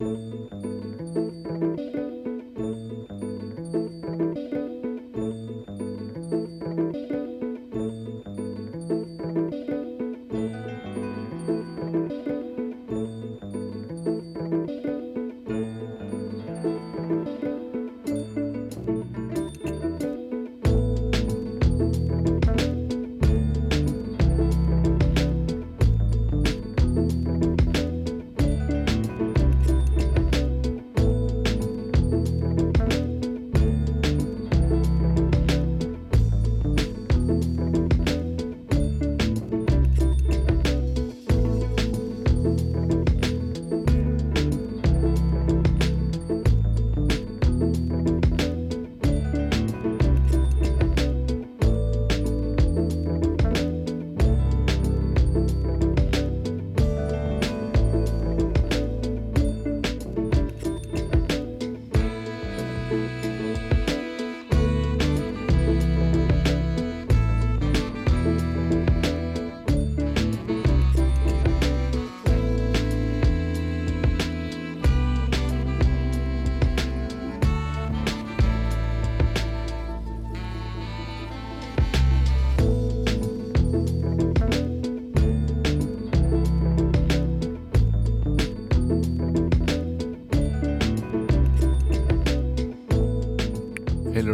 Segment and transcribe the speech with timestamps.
[0.00, 0.77] Música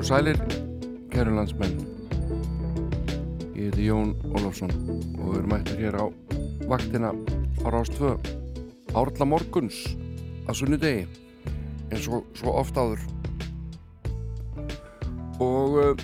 [0.05, 0.37] og sælir,
[1.09, 1.79] kæru landsmenn.
[3.57, 4.73] Ég heiti Jón Ólafsson
[5.17, 6.05] og við erum mættur hér á
[6.69, 7.13] vaktina
[7.65, 8.11] á Rástvö
[8.93, 9.79] árla morguns
[10.45, 11.07] að sunnudegi
[11.89, 13.01] eins og svo oft áður.
[15.41, 15.95] Og uh,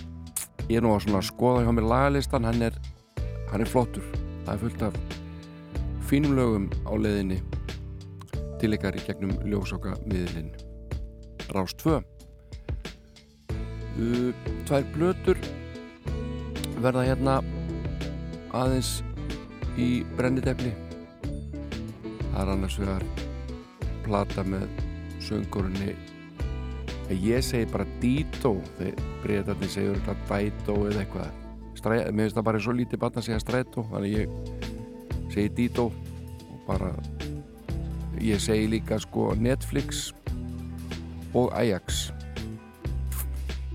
[0.71, 2.79] ég er nú að svona skoða hjá mér lagalistan, hann er
[3.51, 4.07] hann er flottur,
[4.47, 4.97] það er fullt af
[6.09, 7.43] fínum lögum á leðinni
[8.65, 10.55] til ykkar í gegnum ljósáka miðlinn
[11.53, 12.01] Rástvö
[14.69, 15.41] tvær blötur
[16.81, 17.41] verða hérna
[18.57, 19.01] aðeins
[19.81, 20.73] í brennitefni
[21.25, 23.05] það er annars vegar
[24.07, 24.69] plata með
[25.23, 25.93] söngurinn
[27.19, 31.31] ég segi bara Dito þegar breytarnir segjur eitthvað Dito eða eitthvað.
[31.81, 34.29] Stræ, mér finnst það bara svo lítið batna að segja Strætó þannig ég
[35.33, 36.91] segi Dito og bara
[38.21, 40.11] ég segi líka sko Netflix
[41.35, 42.11] og Ajax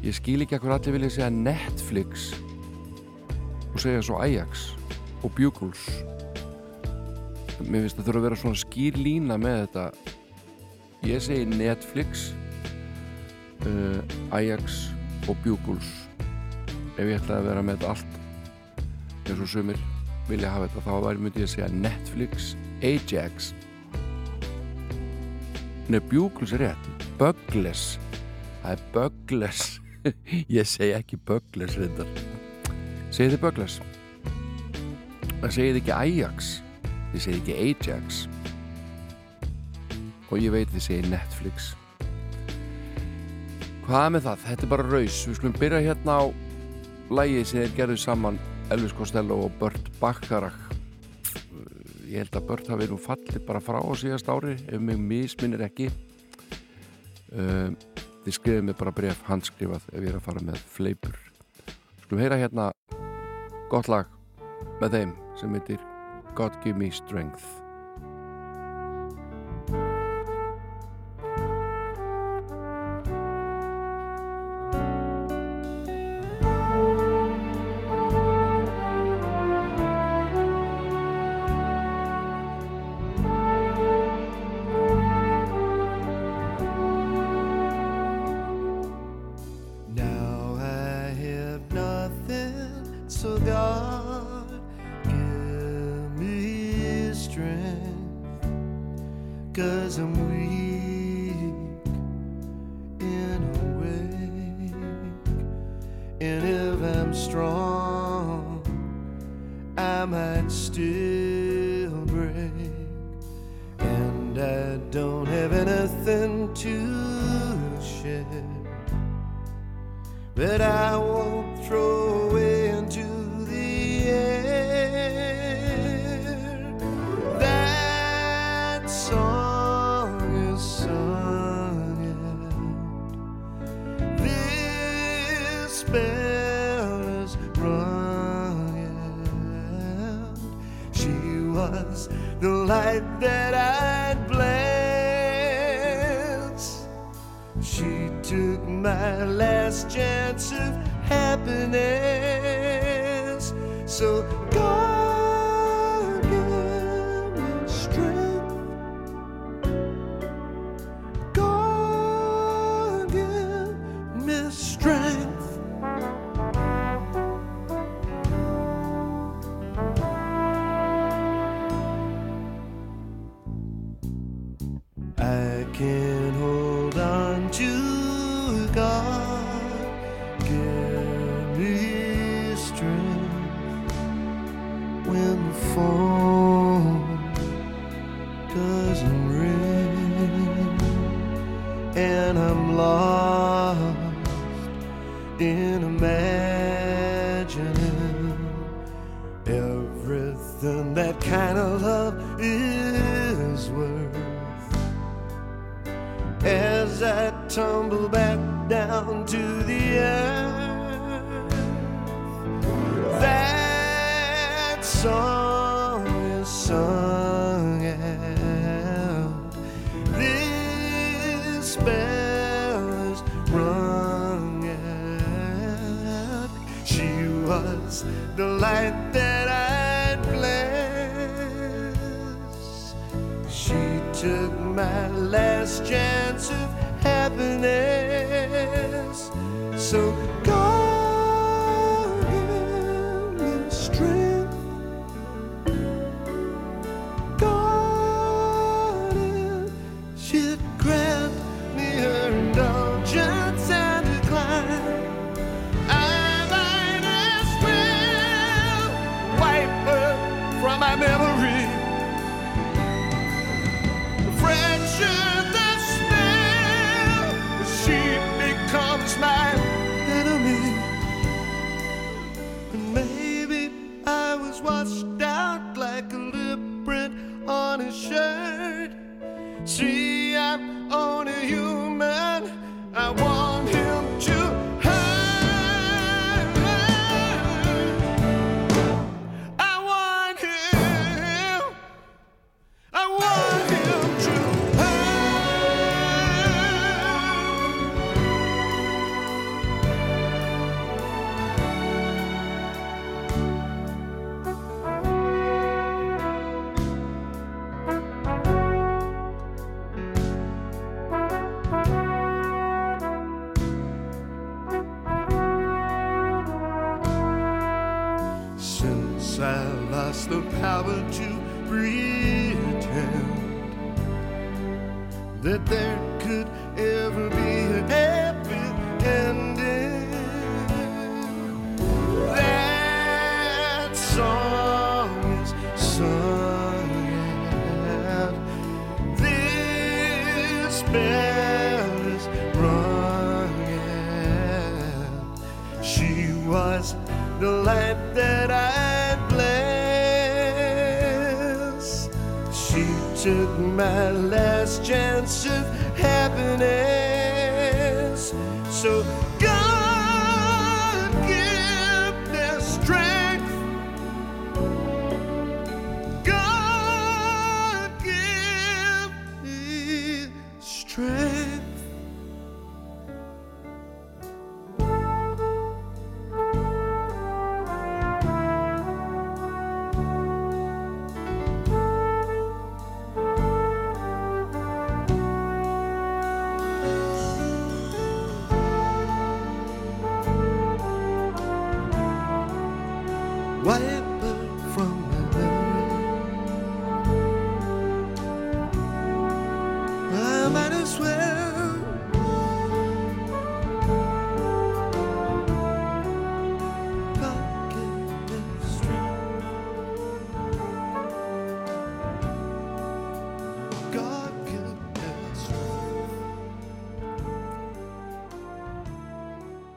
[0.06, 2.28] ég skil ekki hver allir vilja segja Netflix
[3.72, 4.68] og segja svo Ajax
[5.26, 5.82] og Bugles.
[7.66, 9.86] Mér finnst það þurfa að vera svona skýr lína með þetta.
[11.10, 12.28] Ég segi Netflix
[13.66, 14.92] uh, Ajax
[15.26, 15.90] og Bugles.
[16.96, 18.22] Ef ég ætlaði að vera með þetta allt
[19.26, 19.80] eins og sumir
[20.30, 22.52] vilja hafa þetta þá væri myndi ég að segja Netflix
[22.86, 23.50] Ajax.
[25.90, 26.94] Nei, Bugles er rétt.
[27.18, 27.88] Bugles.
[28.62, 29.66] Það er Bugles
[30.60, 32.10] ég segi ekki Böggles reyndar.
[33.10, 33.82] Segið þið Böggles
[35.46, 36.52] það segið ekki Ajax?
[37.12, 38.22] Þið segið ekki Ajax.
[40.32, 41.72] Og ég veit þið segið Netflix.
[43.86, 44.46] Hvað með það?
[44.48, 46.24] Þetta er bara raus, við skulum byrja hérna á
[47.14, 48.40] lægi sem er gerðið saman
[48.74, 50.64] Elvis Costello og Burt Bacharach.
[52.10, 55.62] Ég held að Burt hafi nú fallið bara frá á síðast ári ef mig misminir
[55.68, 55.92] ekki.
[57.36, 57.78] Um
[58.26, 61.20] þið skrifið mig bara bref handskrifað ef ég er að fara með fleipur.
[62.04, 62.72] Skulum heyra hérna
[63.70, 64.10] gott lag
[64.82, 65.86] með þeim sem heitir
[66.38, 67.65] God Give Me Strength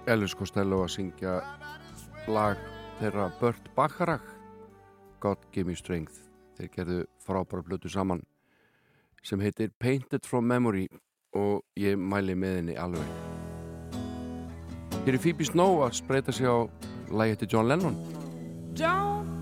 [0.08, 1.34] Elvis Costello að syngja
[2.32, 2.60] lag
[2.98, 4.24] þeirra Burt Bacharach
[5.20, 6.24] God Give Me Strength.
[6.56, 8.24] Þeir gerðu frábæra blötu saman
[9.22, 10.86] sem heitir Painted From Memory
[11.36, 13.04] og ég mæli með henni alveg.
[15.04, 16.64] Hér er Phoebe Snow að spreita sig á
[17.12, 17.98] lægi til John Lennon.
[18.78, 19.37] John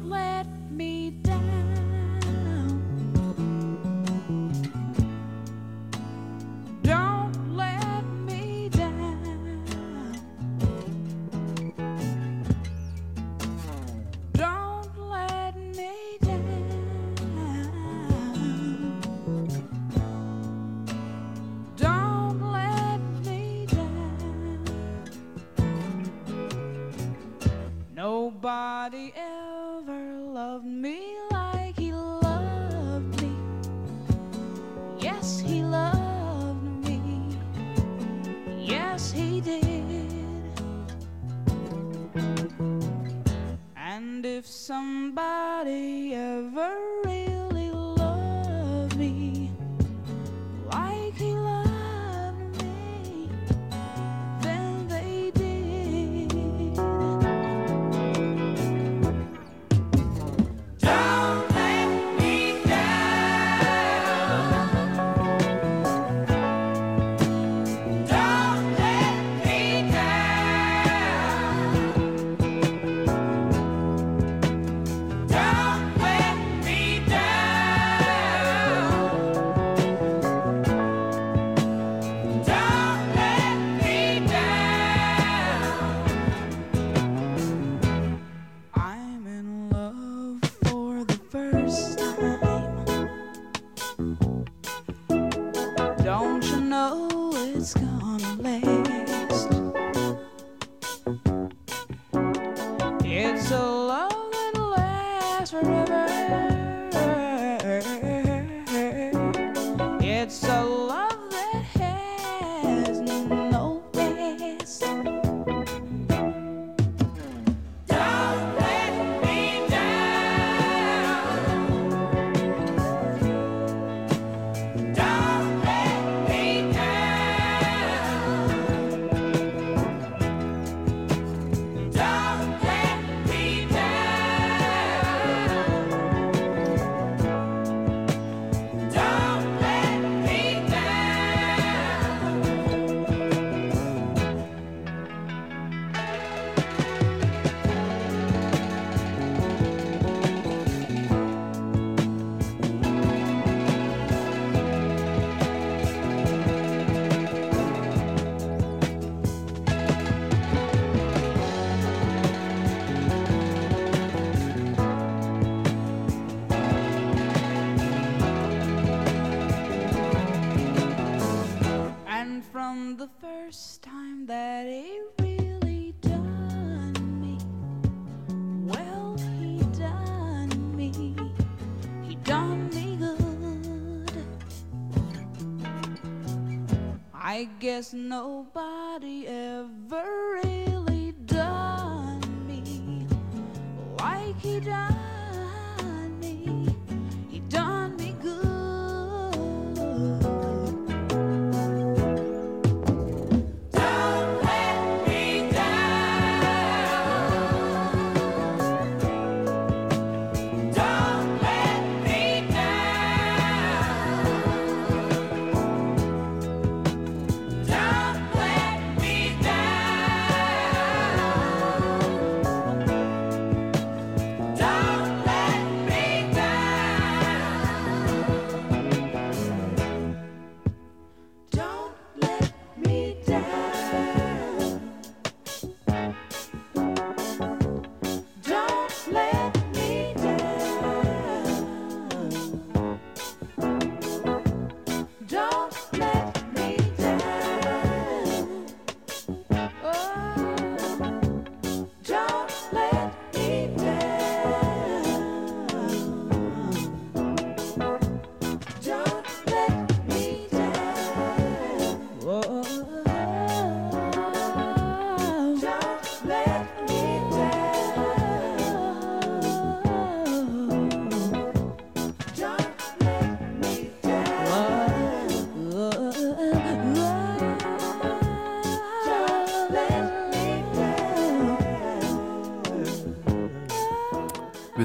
[187.58, 188.45] guess no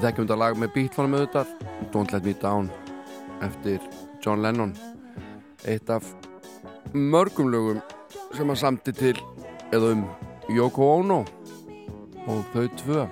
[0.02, 1.50] Við þekkjum þetta lag með Beatfanum auðvitað.
[1.94, 2.70] Don't Let Me Down
[3.46, 3.84] eftir
[4.26, 4.72] John Lennon.
[5.70, 6.08] Eitt af
[6.96, 7.84] mörgum lögum
[8.34, 9.14] sem hann samti til
[9.70, 10.02] eða um
[10.50, 11.20] Yoko Ono
[12.26, 13.06] og þau tvö.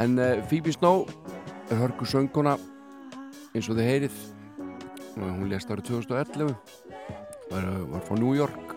[0.00, 1.04] En uh, Phoebe Snow
[1.68, 2.56] er hörku sönguna
[3.52, 4.20] eins og þið heyrið
[5.20, 6.54] hún lést árið 2011
[7.50, 8.72] var, var frá New York.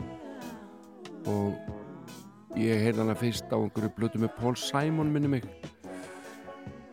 [1.23, 1.55] Og
[2.59, 5.47] ég heyrði hana fyrst á einhverju blötu með Paul Simon minni mig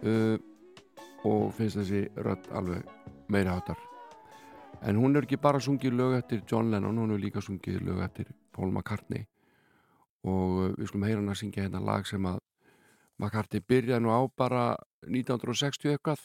[0.04, 0.36] uh,
[1.28, 2.84] og finnst þessi rödd alveg
[3.28, 3.90] meiri hátar
[4.80, 8.00] en hún er ekki bara sungið lög eftir John Lennon, hún er líka sungið lög
[8.04, 9.26] eftir Paul McCartney.
[10.24, 12.40] Og uh, við skulum heyra hann að syngja hérna lag sem að
[13.20, 14.64] McCartney byrjaði nú á bara
[15.04, 16.24] 1960 eitthvað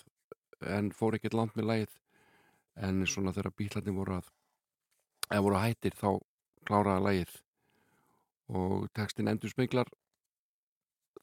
[0.72, 1.98] en fór ekkert langt með lagið.
[2.75, 4.32] En svona þegar bílarnir voru að
[5.32, 6.10] eða voru hættir þá
[6.67, 7.36] kláraði lagið.
[8.55, 9.89] Og textin endur smeglar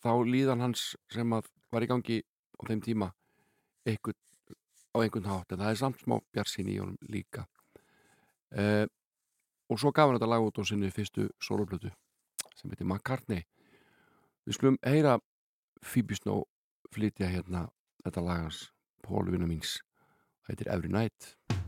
[0.02, 2.20] þá líðan hans sem að var í gangi
[2.62, 3.10] á þeim tíma
[3.88, 4.18] einhvern,
[4.94, 7.46] á einhvern hátt en það er samt smá bjarsin í honum líka.
[8.52, 8.86] Uh,
[9.72, 11.90] og svo gaf hann þetta lag út á sinni fyrstu soloplötu
[12.54, 13.46] sem heitir McCartney.
[14.46, 15.18] Við skulum heyra
[15.82, 16.44] Phoebe Snow
[16.92, 17.66] flytja hérna
[18.04, 18.66] þetta lagans
[19.02, 19.80] Paul Vinna míns
[20.44, 21.61] það heitir Every Night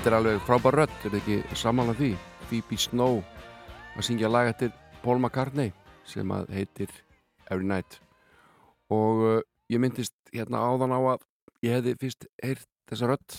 [0.00, 2.06] Þetta er alveg frábær rödd, er þið ekki samanlega því?
[2.48, 3.18] Phoebe Snow
[4.00, 4.70] að syngja lag eftir
[5.02, 5.74] Paul McCartney
[6.08, 6.94] sem að heitir
[7.52, 7.98] Every Night.
[8.88, 9.34] Og uh,
[9.68, 11.26] ég myndist hérna áðan á að
[11.66, 13.36] ég hefði fyrst heyrt þessa rödd.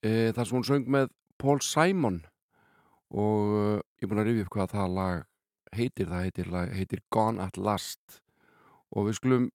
[0.00, 2.22] Uh, þar sem hún söng með Paul Simon.
[3.12, 5.22] Og uh, ég er búin að rifja upp hvað það lag
[5.76, 8.22] heitir, það heitir, lag, heitir Gone at Last.
[8.96, 9.46] Og við skulum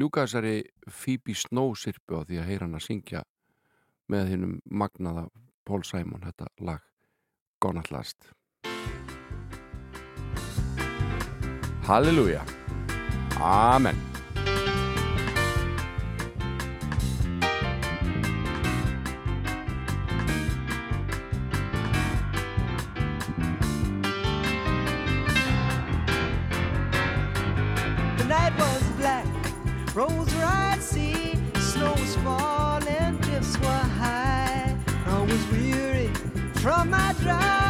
[0.00, 0.56] ljúka þessari
[0.88, 3.26] Phoebe Snow sirpu á því að heyra hann að syngja
[4.12, 5.28] með hinnum magnaða
[5.64, 6.82] Paul Simon þetta lag
[7.64, 8.16] Gone at Last.
[11.86, 12.42] Halleluja.
[13.40, 13.96] Amen.
[28.16, 29.26] The night was black,
[29.94, 32.53] roads were sea, snow was falling,
[36.64, 37.63] from my driving,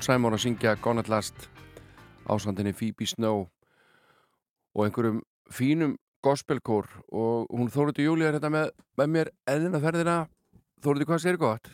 [0.00, 1.42] Pól Sæmór að syngja Gone at Last
[2.32, 3.42] ásandinni Phoebe Snow
[4.72, 5.18] og einhverjum
[5.52, 5.90] fínum
[6.24, 10.14] gospelkór og hún Þóruði Júlía er þetta með, með mér eðina ferðina
[10.80, 11.68] Þóruði hvað sér gott?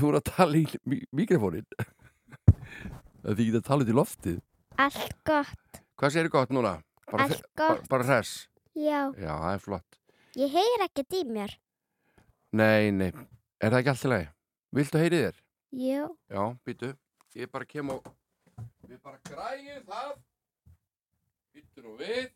[0.00, 0.64] Þú er að tala í
[1.12, 4.40] mikrofónin Það þykir að tala út í loftið
[4.88, 5.84] Allt gott.
[6.00, 6.74] Hvað sér gott núna?
[7.12, 7.86] Bara, Allt gott.
[7.92, 10.02] bara hress Já, Já, það er flott
[10.40, 11.52] ég heyr ekkert í mér.
[12.56, 13.12] Nei, nei,
[13.60, 14.36] er það ekki allt í lagi?
[14.74, 15.43] Viltu heyri þér?
[15.74, 16.16] Jú.
[16.30, 16.94] Já, býtu.
[17.34, 18.04] Ég bara kem og
[18.86, 20.12] við bara græjum það.
[21.50, 22.28] Býtu nú við.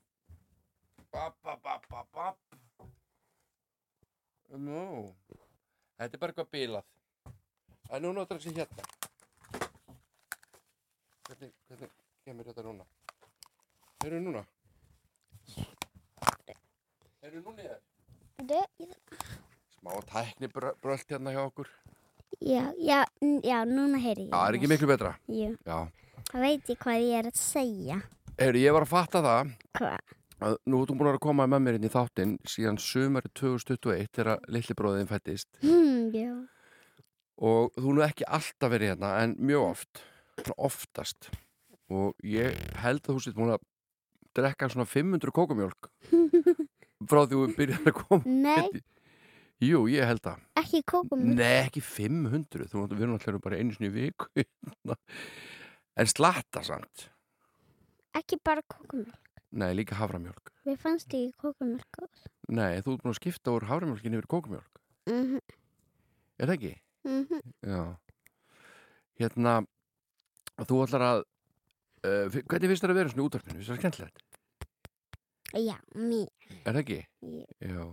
[1.13, 2.59] Bap, bap, bap, bap, bap.
[4.59, 4.83] Nú.
[6.01, 6.89] Þetta er bara eitthvað bilað.
[7.95, 8.83] En nú notar þessi hérna.
[11.29, 11.95] Hvernig, hvernig
[12.27, 12.89] kemur þetta núna?
[14.03, 14.43] Heyrðu núna.
[17.23, 17.87] Heyrðu nú niður.
[18.43, 18.91] Þú,
[19.79, 21.71] Smá tækni brölt hérna hjá okkur.
[22.41, 23.01] Já, já,
[23.45, 24.31] já, núna heyri ég.
[24.31, 25.13] Já, það er ekki miklu betra.
[25.29, 25.79] Jú, Já.
[26.33, 27.99] það veit ég hvað ég er að segja.
[28.39, 30.15] Heyrðu, ég var að fatta það Hvað?
[30.39, 34.39] að nú ertu búin að koma með mér inn í þáttinn síðan sumari 2021 þegar
[34.55, 36.31] litli bróðin fættist Hmm, já.
[37.43, 40.03] og þú nú ekki alltaf verið hérna en mjög oft,
[40.57, 41.31] oftast
[41.91, 43.65] og ég held að þú sétt búin að
[44.39, 45.91] drekka svona 500 kókumjólk
[47.11, 48.83] frá því þú byrjaði að koma Nei, hérna.
[49.59, 51.23] Jú, ég held að ekki kókum.
[51.35, 54.97] Nei, ekki 500, þú við erum alltaf bara einu sinni í viku hérna.
[55.99, 57.09] en slatta samt
[58.19, 59.33] Ekki bara kókumjölk.
[59.59, 62.23] Nei, líka haframjólk Mér fannst ekki kókumjölk góð.
[62.55, 65.41] Nei, þú ert búin að skipta úr haframjólkinni yfir kókumjólk Mhm,
[66.39, 66.75] Er það ekki?
[67.09, 67.41] mhm.
[67.65, 67.83] Já.
[69.19, 69.55] Hérna,
[70.69, 71.23] þú ætlar að,
[72.07, 73.57] uh, hvernig finnst þér að vera svona útvarpinu?
[73.59, 74.23] Finnst það skemmtilegt?
[75.59, 76.29] Já, mér.
[76.63, 76.99] Er það ekki?
[77.25, 77.47] Jú.
[77.65, 77.87] Já.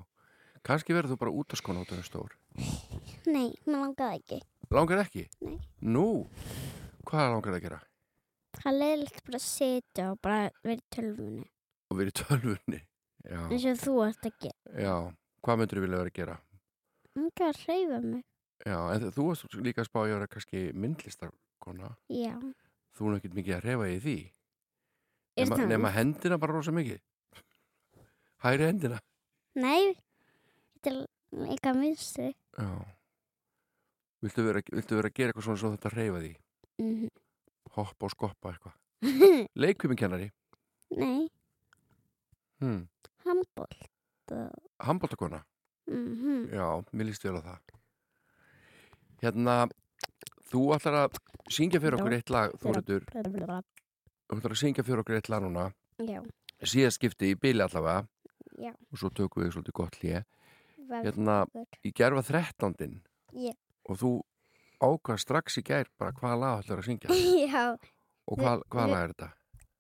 [0.66, 2.32] Kanski verður þú bara útaskona út af það stór.
[3.30, 4.40] Nei, mér langaði ekki.
[4.74, 5.26] Langar ekki?
[5.46, 5.60] Nei.
[5.86, 6.06] Nú,
[7.06, 7.80] hvað langar það að gera?
[8.56, 11.46] Það leiðilegt bara að sitja og bara vera í tölvunni.
[11.92, 12.82] Og verið í tölvunni.
[13.26, 13.42] Já.
[13.50, 14.82] eins og þú ert að gera.
[14.86, 14.96] Já.
[15.46, 16.38] Hvað myndur þú vilja vera að gera?
[17.16, 18.24] Enga að hreyfa mig.
[18.66, 21.92] Já, en þú varst líka að spá að vera kannski myndlistarkona.
[22.10, 22.34] Já.
[22.96, 24.18] Þú er ekkert mikið að reyfa í því.
[25.36, 25.66] Er það?
[25.70, 27.02] nema hendina bara rosa mikið.
[28.46, 29.02] Hæri hendina.
[29.60, 29.94] Nei,
[30.92, 31.06] er
[31.50, 32.34] líka minnstri.
[32.58, 32.70] Já.
[34.24, 36.34] Viltu vera, viltu vera að gera eitthvað svona svo þetta reyfa því?
[36.82, 37.10] Mm
[37.76, 38.76] Hoppa og skoppa eitthvað.
[39.62, 40.30] Leikvimikennari.
[40.96, 41.28] Nei,
[42.62, 42.86] Hmm.
[43.26, 43.68] handból.
[44.80, 45.42] Hamboltakona.
[45.88, 46.54] Mm -hmm.
[46.56, 47.60] Já, mér líst vel á það.
[49.22, 49.68] Hérna,
[50.52, 51.18] þú ætlar að
[51.50, 52.52] syngja fyrir okkur eitt lag.
[52.52, 52.70] Þú
[54.38, 55.74] ætlar að syngja fyrir okkur eitt lag núna.
[56.00, 56.24] Já,
[56.64, 58.08] Síðast skipti í bíli allavega.
[58.58, 58.72] já.
[58.92, 60.24] Og svo tökum við svolítið gott hlið.
[60.92, 61.36] Hérna,
[61.86, 63.02] í gerfa 13.
[63.34, 63.54] Já.
[63.90, 64.12] Og þú
[64.86, 67.10] ákvað strax í gær bara hvaða lag ætlar að syngja.
[67.54, 67.64] Já,
[68.26, 69.32] Og hvað, hvaða lag er þetta?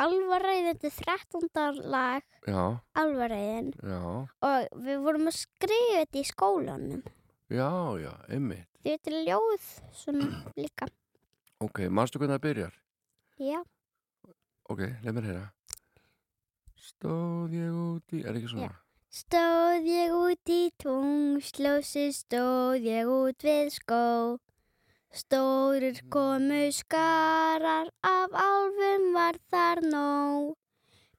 [0.06, 0.96] alvaræðin, þetta er
[1.32, 1.78] 13.
[1.94, 2.64] lag, Já,
[3.00, 3.70] alvaræðin.
[3.80, 4.00] já,
[4.44, 7.04] Og við vorum að skrifa þetta í skólanum.
[7.50, 7.70] já,
[8.04, 8.68] já, einmitt.
[8.84, 10.28] Þið veitir ljóð svona
[10.60, 10.90] líka.
[11.64, 12.76] Ok, manstu hvernig það byrjar?
[13.40, 13.62] Já,
[14.66, 15.46] Ok, leið mér heyra.
[16.76, 18.70] Stóð ég út í, er ekki svona?
[18.70, 18.85] Já.
[19.16, 24.08] Stóð ég út í tungsljósi, stóð ég út við skó.
[25.08, 30.52] Stórir komu skarar, af álfum var þar nóg.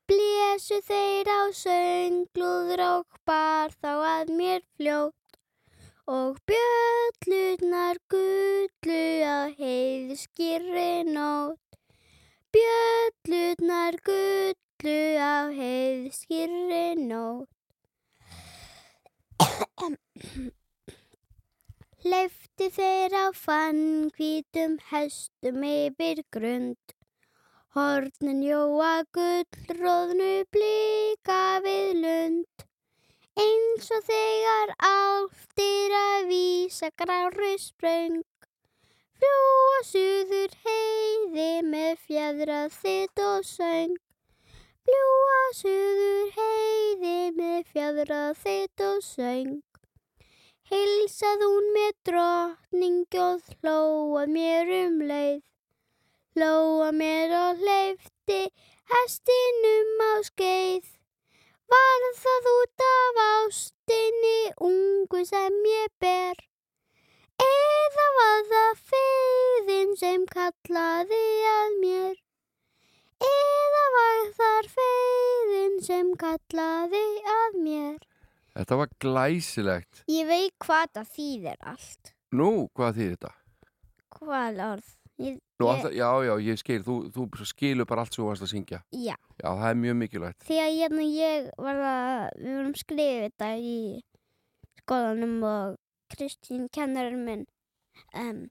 [0.04, 5.40] Blésu þeir á sönglúður og bar þá að mér fljótt.
[6.06, 11.80] og bjöllurnar gullu á heiðskýrri nótt.
[12.52, 17.55] Bjöllurnar gullu á heiðskýrri nótt.
[22.10, 23.80] Leifti þeir á fann
[24.16, 26.94] hvítum hestum yfir grund.
[27.76, 32.64] Hornin jóa gullróðnu blika við lund.
[33.44, 38.22] Eins og þegar álftir að vísa grári spröng.
[39.20, 44.00] Fljúa suður heiði með fjæðrað þitt og söng.
[44.88, 49.65] Fljúa suður heiði með fjæðrað þitt og söng.
[50.66, 55.44] Heilsað hún með drottning og hlóa mér um leið.
[56.34, 58.38] Hlóa mér og hleyfti
[58.90, 60.88] hestinum á skeið.
[61.70, 66.42] Var það út af ástinni ungu sem ég ber?
[67.46, 72.18] Eða var það feiðin sem kallaði að mér?
[73.30, 77.06] Eða var það feiðin sem kallaði
[77.38, 77.98] að mér?
[78.56, 80.04] Þetta var glæsilegt.
[80.08, 82.12] Ég veit hvað það þýðir allt.
[82.36, 83.32] Nú, hvað þýðir þetta?
[84.16, 84.92] Hvað orð?
[85.16, 88.26] Ég, Nú, ég, alltaf, já, já, ég skil, þú, þú skilur bara allt sem þú
[88.28, 88.80] varst að syngja.
[88.92, 90.42] já, Já, það er mjög mikilvægt.
[90.44, 93.76] því að ég, ég var að, við vorum skrifið þetta í
[94.82, 95.78] skólanum og
[96.12, 97.46] Kristín kennarinn minn
[98.12, 98.42] um,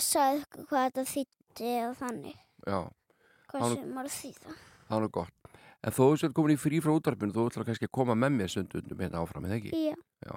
[0.00, 2.80] sagði hvað þetta þýtti og þannig, Já,
[3.52, 4.56] hvað sem var að þýða.
[4.88, 5.41] það er nú gott.
[5.82, 8.36] En þó þú sér komin í frí frá útvarpinu, þú ætlar kannski að koma með
[8.38, 9.72] mér sundundum hérna áfram, eða ekki?
[10.22, 10.36] Já,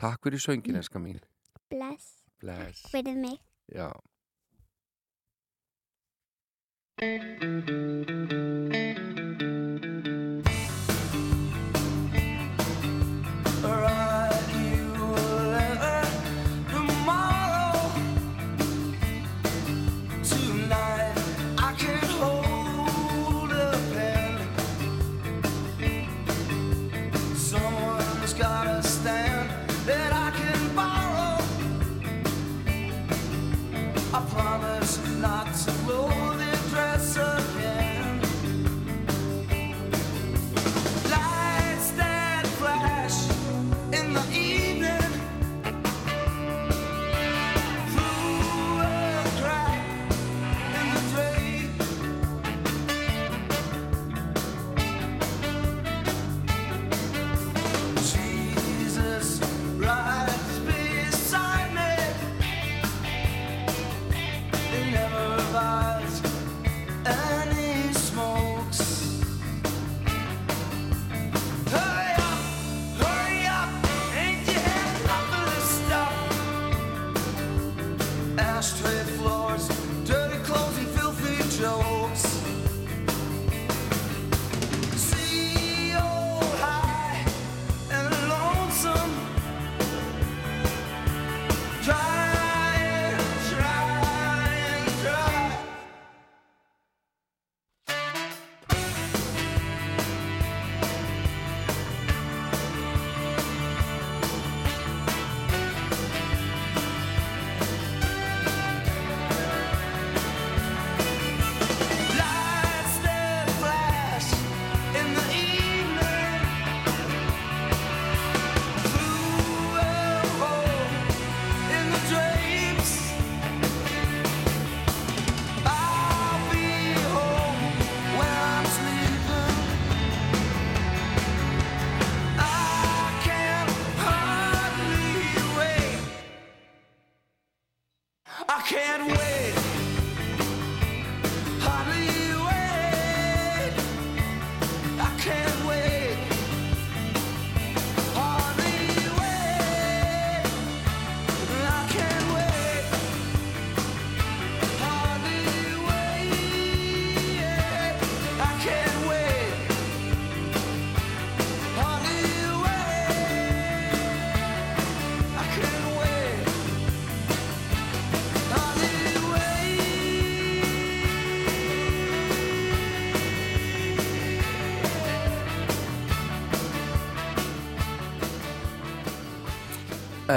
[0.00, 1.20] Takk fyrir söngin, eska mín.
[1.68, 2.80] bless, Bless.
[2.92, 3.38] fyrir mig.
[3.68, 3.90] Já.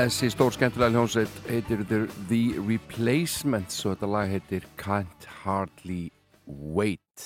[0.05, 6.11] Þessi stór skemmtilega hljónsveit heitir The The Replacements og þetta lag heitir Can't Hardly
[6.45, 7.23] Wait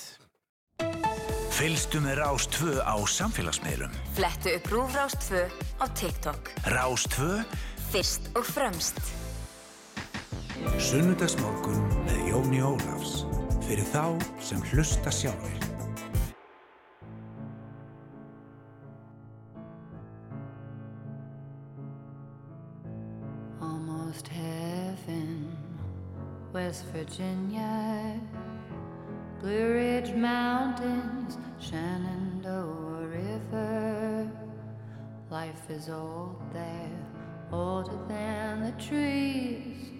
[1.58, 3.92] Fylgstu með Rás 2 á samfélagsmiðlum.
[4.16, 5.42] Flettu upp Rúfrás 2
[5.76, 6.48] á TikTok.
[6.72, 7.42] Rás 2,
[7.90, 8.96] Fyrst og fremst.
[10.80, 13.26] sunnudagsmorgun með Jóni Ólafs.
[13.68, 15.69] Fyrir þá sem hlusta sjálfur.
[26.70, 28.20] West Virginia,
[29.40, 34.30] Blue Ridge Mountains, Shenandoah River.
[35.30, 36.96] Life is old there,
[37.50, 39.90] older than the trees,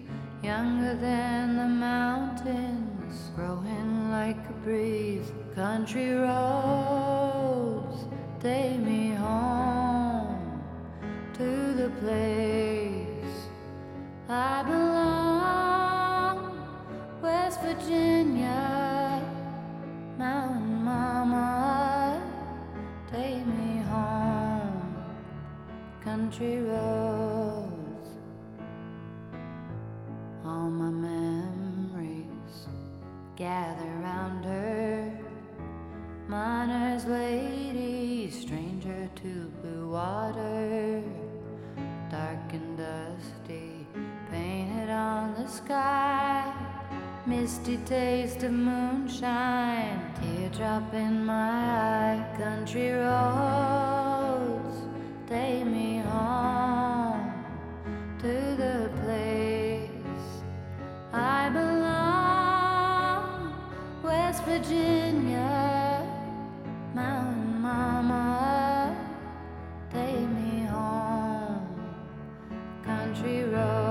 [0.41, 5.29] younger than the mountains, growing like a breeze.
[5.53, 8.05] Country roads,
[8.39, 10.63] take me home
[11.33, 13.35] to the place
[14.29, 15.31] I belong,
[17.21, 19.21] West Virginia,
[20.17, 22.19] Mountain Mama,
[23.11, 24.95] take me home,
[26.03, 28.09] country roads,
[30.43, 32.67] all my memories
[33.35, 35.19] gather round her.
[36.27, 41.03] Miner's lady, stranger to blue water,
[42.09, 43.85] dark and dusty,
[44.31, 46.00] painted on the sky.
[47.27, 52.35] Misty taste of moonshine, teardrop in my eye.
[52.35, 54.75] Country roads,
[55.29, 57.31] take me home
[58.17, 60.41] to the place
[61.13, 63.53] I belong.
[64.01, 66.03] West Virginia,
[66.95, 68.97] Mountain Mama,
[69.93, 71.67] take me home.
[72.83, 73.90] Country roads.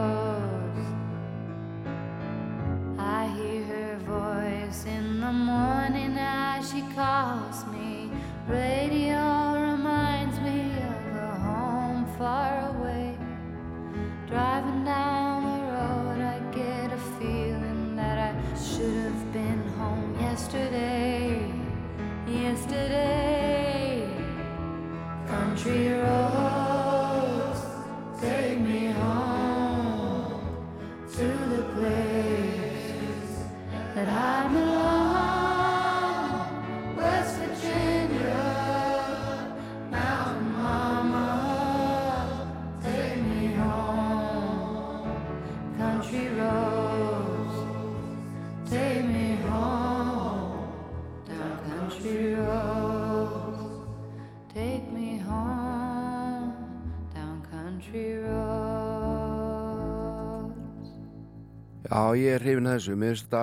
[62.16, 63.42] Ég er hrifin að þessu, mér finnst þetta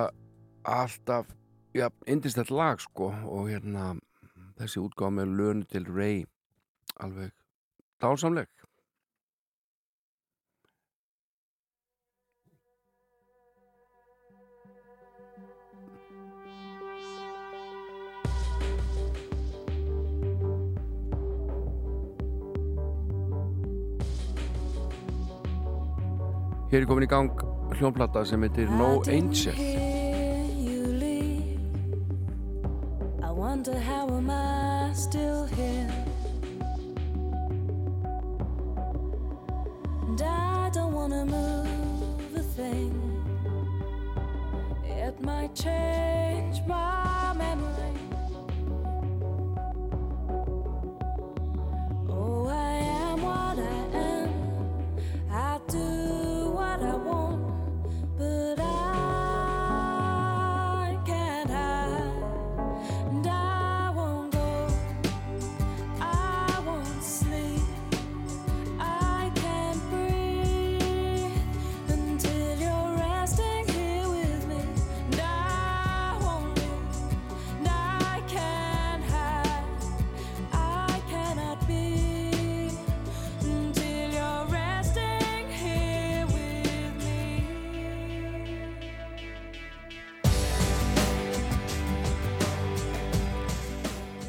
[0.67, 1.33] alltaf,
[1.77, 3.93] já, indislegt lag sko og hérna
[4.57, 6.25] þessi útgáð með lönu til Ray
[7.03, 7.33] alveg
[8.01, 8.49] dásamleg.
[26.67, 31.59] Hér er komin í gang hljónplata sem heitir No Angel Hear you leave.
[33.21, 35.91] I wonder how am I still here?
[40.07, 42.93] And I don't wanna move a thing.
[44.83, 47.86] It might change my memory.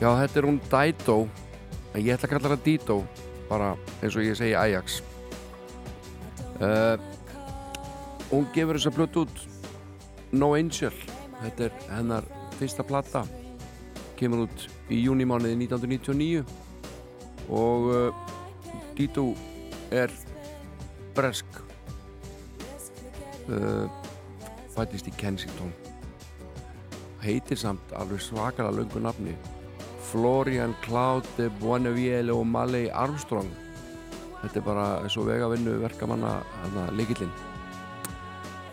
[0.09, 1.14] Já, þetta er hún Dido
[1.92, 2.94] en ég ætla að kalla hana Dido
[3.44, 3.66] bara
[4.00, 5.02] eins og ég segi Ajax.
[6.64, 6.96] Uh,
[8.30, 9.42] Hún gefur þess að blötu út
[10.32, 10.96] No Angel.
[11.42, 13.26] Þetta er hennar fyrsta platta
[14.16, 16.40] kemur út í júnimániði 1999
[17.61, 18.24] og uh,
[18.96, 19.26] Dido
[19.92, 20.09] er
[21.18, 21.61] bresk
[23.52, 23.84] uh,
[24.72, 25.76] fættist í Kensington.
[27.20, 29.36] Heitir samt alveg svakalega löngu nafni
[30.09, 31.28] Florian Cloud
[31.61, 33.50] Buenaviel og Malay Armstrong.
[34.42, 36.38] Þetta er bara svo vegavinnu verkamanna
[36.94, 37.32] líkillinn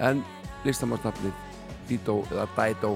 [0.03, 0.23] en
[0.65, 1.43] listamannsnafnið
[1.89, 2.95] Dito eða Daido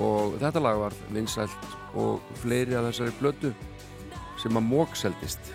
[0.00, 3.50] og þetta lag var vinsælt og fleiri af þessari blötu
[4.40, 5.52] sem að mókseldist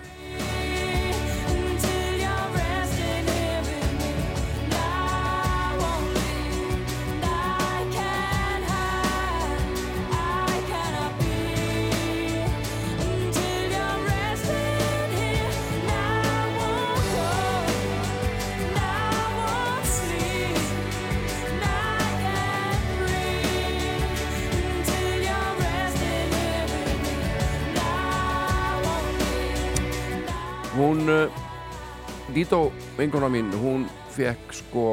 [32.95, 34.83] Vinkona mín hún fekk sko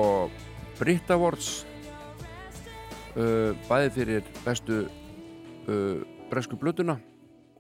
[0.75, 1.63] Brit Awards
[3.15, 6.97] uh, bæði fyrir bestu uh, bresku blötuna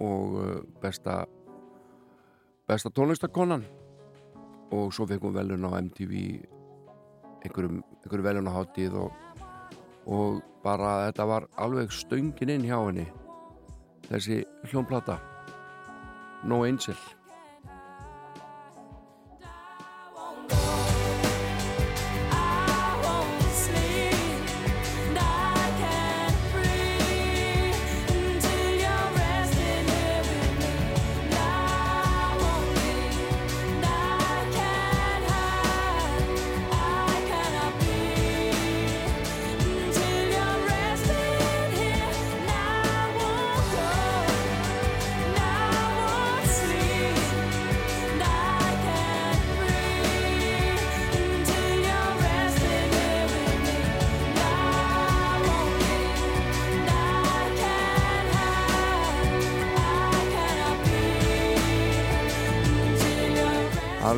[0.02, 1.20] og uh, besta
[2.66, 3.62] besta tónlistakonan
[4.74, 6.12] og svo fekk hún velun á MTV
[7.46, 9.12] einhverjum, einhverjum velun á hátíð og,
[10.10, 13.06] og bara þetta var alveg stöngin inn hjá henni
[14.10, 15.20] þessi hljónplata
[16.42, 16.98] No Angel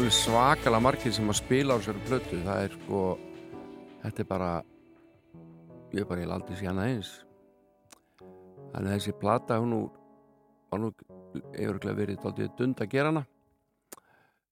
[0.05, 2.39] alveg svakalega margir sem að spila á þessari plötu.
[2.45, 2.99] Það er sko
[4.03, 4.49] þetta er bara
[5.95, 7.13] ég er bara ég aldrei sé hana eins.
[8.19, 9.79] Þannig að þessi plata hún nú
[10.69, 10.91] var nú
[11.57, 13.23] yfirlega verið daldið dund að gera hana.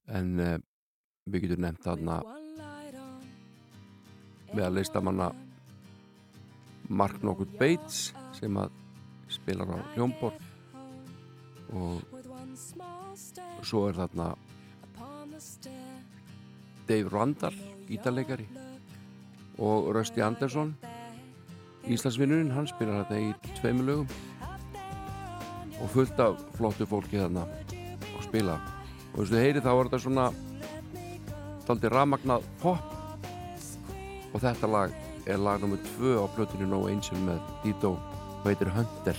[0.09, 0.57] En uh,
[1.29, 2.17] við getum nefnt þarna
[4.55, 5.29] með að listamanna
[6.89, 8.73] Mark Nokkur Bates sem að
[9.29, 10.33] spilar á hljómbor
[11.77, 12.01] og
[13.61, 14.31] svo er þarna
[16.89, 18.49] Dave Randall, gítarleikari
[19.63, 20.75] og Rösti Andersson
[21.91, 24.09] Íslandsvinnurinn, hann spilar þetta í tveimur lögum.
[25.83, 27.43] Og fullt af flottu fólki þarna
[28.13, 28.59] og spila.
[29.13, 30.27] Og þú veist, þið heyrið þá var þetta svona
[31.67, 32.85] daldi ramagnað pop.
[34.33, 34.95] Og þetta lag
[35.27, 35.81] er lag nr.
[35.99, 39.19] 2 á plötinu No Angel með Dito og heitir Hunter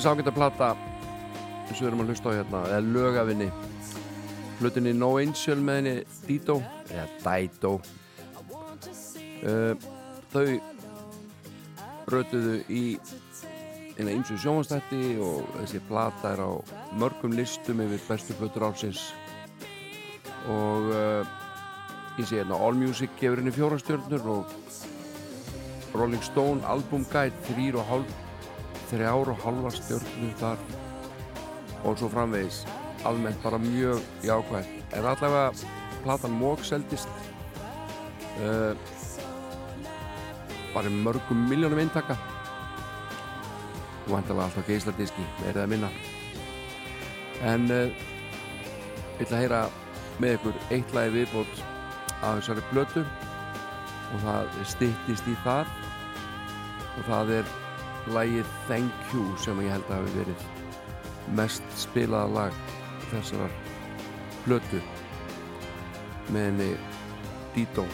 [0.00, 0.66] Þessi ágæta plata
[1.68, 3.48] sem við erum að hlusta á hérna eða lögafinni
[4.56, 5.92] hlutinni No Angel með henni
[6.24, 6.54] Dito
[6.86, 7.72] eða Daido
[9.44, 9.74] uh,
[10.32, 10.46] þau
[12.14, 12.80] rötuðu í
[13.98, 16.50] eina ymsu sjónvastætti og þessi plata er á
[16.96, 19.04] mörgum listum yfir bestu plötur ásins
[20.48, 21.28] og uh,
[22.16, 24.58] ég sé hérna All Music gefur henni fjóra stjörnur og
[25.92, 28.18] Rolling Stone Album Guide þrýr og hálf
[28.90, 30.62] þrjár og halva stjörnur þar
[31.84, 32.64] og svo framvegis.
[33.08, 35.52] Almennt bara mjög jákvæð en allavega
[36.02, 37.08] platan Mók seldist
[38.40, 38.74] uh,
[40.74, 42.16] bara mörgum miljónum eintaka.
[44.06, 45.90] Og vantalega alltaf geisladiski meirið að minna.
[47.46, 47.86] En uh,
[49.20, 49.64] ég ætla að heyra
[50.20, 51.64] með ykkur eitt lagi viðbót
[52.20, 53.04] af þessari blötu
[54.10, 55.74] og það styttist í það.
[56.98, 57.52] Og það er
[58.08, 60.44] lagið Thank You sem ég held að hafi verið
[61.36, 62.60] mest spilaða lag
[63.10, 63.56] þessarar
[64.46, 64.80] blötu
[66.30, 66.70] með henni
[67.54, 67.84] Dito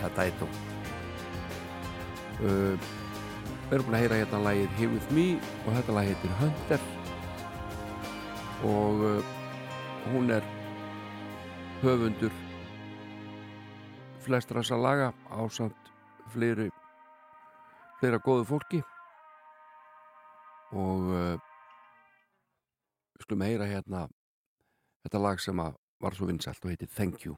[0.00, 0.48] eða Daito
[2.44, 2.74] uh,
[3.70, 5.26] við erum búin að heyra hérna lagið Here With Me
[5.64, 6.86] og þetta lag heitir Hunter.
[8.66, 9.28] Og uh,
[10.10, 10.46] hún er
[11.84, 12.34] höfundur
[14.24, 15.92] flestra þessa laga ásamt
[16.34, 16.68] fleiri
[18.00, 18.80] fleira góðu fólki.
[20.70, 21.36] Og uh,
[23.16, 24.06] við skulum heyra hérna
[25.04, 27.36] þetta lag sem var svo vinsælt og heitir Thank You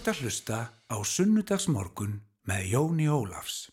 [0.00, 2.12] ert að hlusta á Sunnudagsmorgun
[2.48, 3.68] með Jóni Ólafs.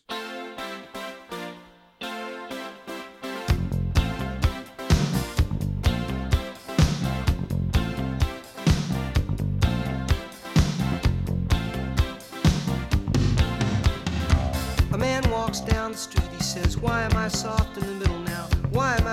[14.92, 18.17] A man walks down the street, he says, Why am I soft in the middle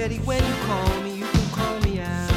[0.00, 2.30] When you call me, you can call me out.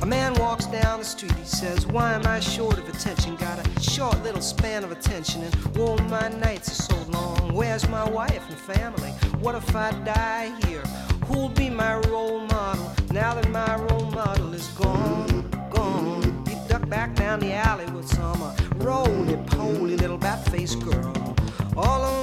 [0.00, 3.36] A man walks down the street, he says, Why am I short of attention?
[3.36, 7.52] Got a short little span of attention, and whoa, my nights are so long.
[7.52, 9.10] Where's my wife and family?
[9.40, 10.84] What if I die here?
[11.26, 15.50] Who'll be my role model now that my role model is gone?
[15.74, 16.42] Gone.
[16.48, 21.36] He ducked back down the alley with some uh, roly poly little bat faced girl.
[21.76, 22.21] All were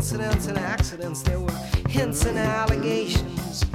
[0.00, 1.52] incidents and accidents, there were
[1.86, 3.66] hints and allegations.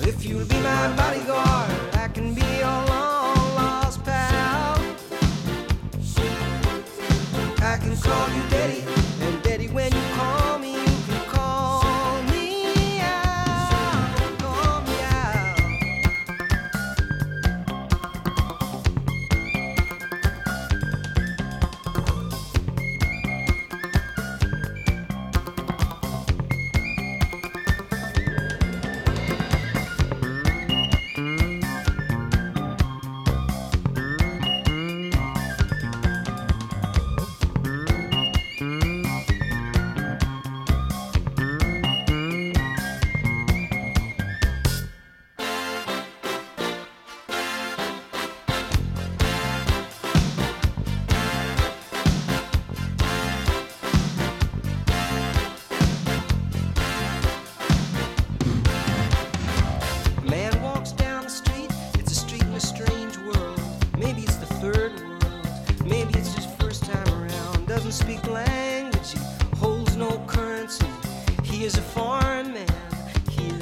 [0.00, 4.80] If you'll be my bodyguard, I can be your long lost pal.
[7.60, 8.85] I can call you Betty,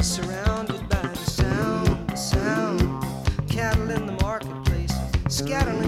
[0.04, 3.02] surrounded by the sound, the sound.
[3.48, 4.92] Cattle in the marketplace,
[5.28, 5.83] scatterlings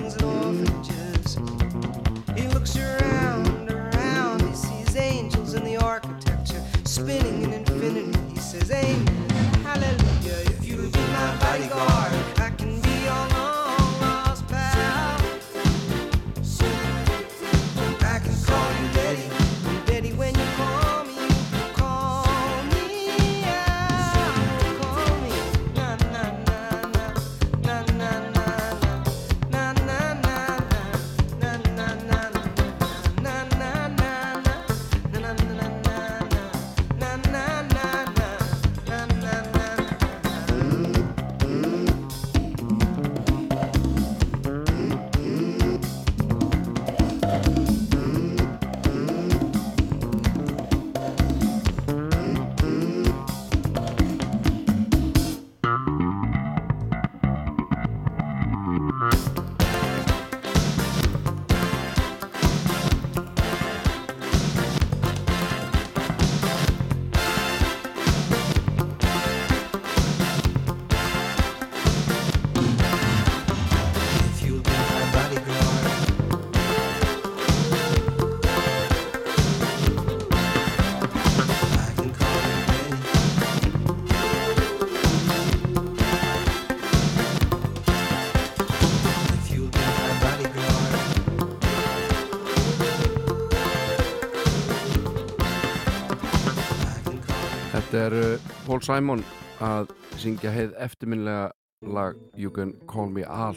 [98.07, 99.23] er Paul Simon
[99.65, 99.91] að
[100.21, 101.51] syngja heið eftirminlega
[101.91, 103.57] lag You Can Call Me Al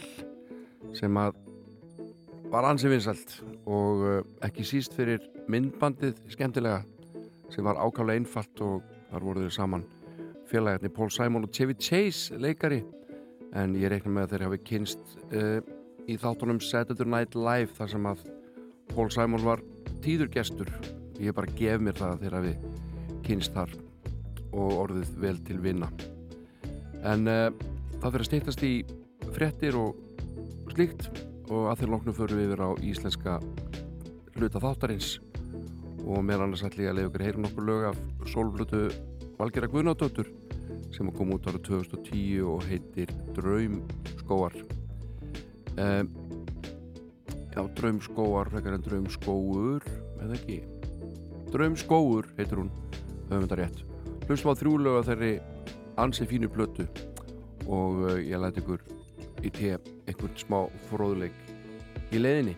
[0.98, 1.36] sem að
[2.50, 3.36] var ansi vinsælt
[3.70, 5.22] og uh, ekki síst fyrir
[5.52, 6.82] myndbandið skemmtilega
[7.54, 9.86] sem var ákálega einfalt og þar voru þau saman
[10.50, 12.80] félagarnir Paul Simon og Chevy Chase leikari.
[13.54, 15.60] En ég reikna með að þeir hafi kynst uh,
[16.10, 18.26] í þáttunum Saturday Night Live þar sem að
[18.96, 19.62] Paul Simon var
[20.02, 20.74] tíður gestur.
[21.22, 22.58] Ég bara gef mér það að þeir hafi
[23.28, 23.78] kynst þar
[24.52, 25.90] og orðið vel til vinna
[27.08, 27.48] en uh,
[28.00, 28.74] það fyrir að steytast í
[29.36, 29.98] frettir og
[30.74, 31.10] slíkt
[31.50, 33.38] og að þeir loknum förum yfir á íslenska
[34.38, 35.18] hluta þáttarins.
[36.06, 38.84] Og meðal annars ætli ég að leiða ykkur heyra nokkur lög af solflutu
[39.40, 40.30] Valgera Guðnádóttur
[40.96, 44.56] sem kom út ára 2010 og heitir Draumskóar
[45.76, 46.10] um,
[47.54, 49.86] Já, Draumskóar frekar en Draumskóur
[50.24, 50.62] eða ekki?
[51.54, 52.74] Draumskóur heitir hún
[53.30, 53.89] höfum þetta rétt
[54.30, 55.32] hlustum á þrjú lög af þeirri
[55.98, 56.86] ansi fínu plötu
[57.66, 58.84] og uh, ég læti ykkur
[59.42, 59.72] í te
[60.06, 60.60] einhvern smá
[60.90, 61.34] fróðuleik
[62.14, 62.54] í leiðinni.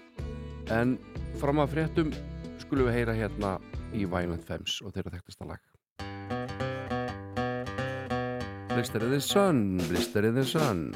[0.75, 0.97] En
[1.39, 2.11] fram að fréttum
[2.59, 3.53] skulum við heyra hérna
[3.95, 5.63] í Violent Femmes og þeirra þekktasta lag.
[8.71, 10.91] Blister in the Sun Blister in the Sun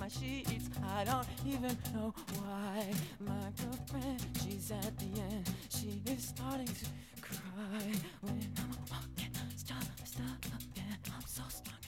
[0.00, 0.66] my sheets.
[0.96, 2.88] I don't even know why.
[3.20, 5.44] My girlfriend, she's at the end.
[5.68, 6.86] She is starting to
[7.20, 7.84] cry
[8.22, 9.32] when I'm walking.
[9.56, 10.40] Stop, stop,
[10.76, 11.82] and I'm so strung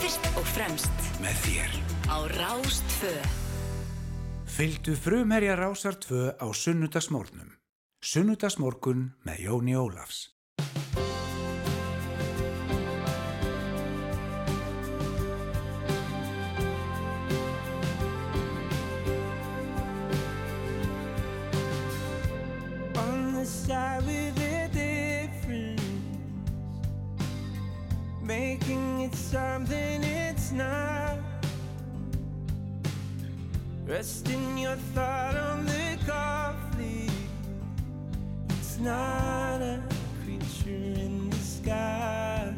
[0.00, 1.70] Fyrst og fremst Með þér.
[2.08, 3.12] á Rástfö.
[4.56, 7.52] Fylgdu frumherja rásar 2 á sunnudagsmórnum.
[8.00, 10.35] Sunnudagsmorgun með Jóni Ólafs.
[23.46, 25.80] Side with a difference,
[28.20, 31.18] making it something it's not.
[33.86, 37.12] Resting your thought on the conflict,
[38.50, 39.80] it's not a
[40.24, 42.52] creature in the sky.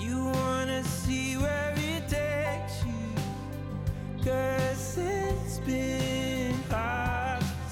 [0.00, 4.24] You wanna see where it takes you.
[4.24, 6.35] Cause it's been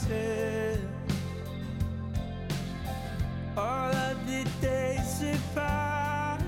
[0.09, 0.81] hard
[3.57, 6.43] All of the days apart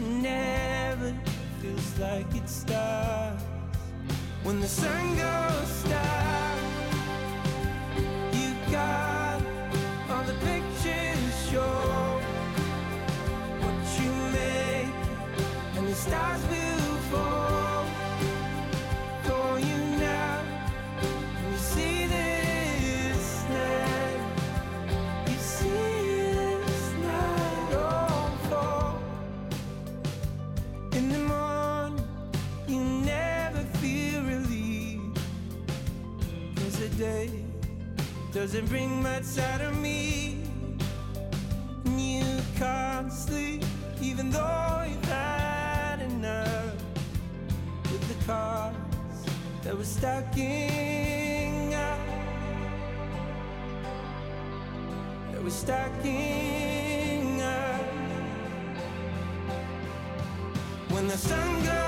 [0.00, 1.14] Never
[1.60, 3.42] feels like it starts.
[4.42, 6.58] When the sun goes down
[8.32, 9.40] You got
[10.10, 12.20] all the pictures show
[13.62, 14.94] What you make
[15.78, 17.53] And the stars will fall
[38.44, 40.36] doesn't bring much out of me.
[41.86, 43.64] And you can't sleep,
[44.02, 46.74] even though you've had enough
[47.90, 49.24] with the cards
[49.62, 51.98] that were stacking up.
[55.32, 57.80] That were stacking up.
[60.90, 61.83] When the sun goes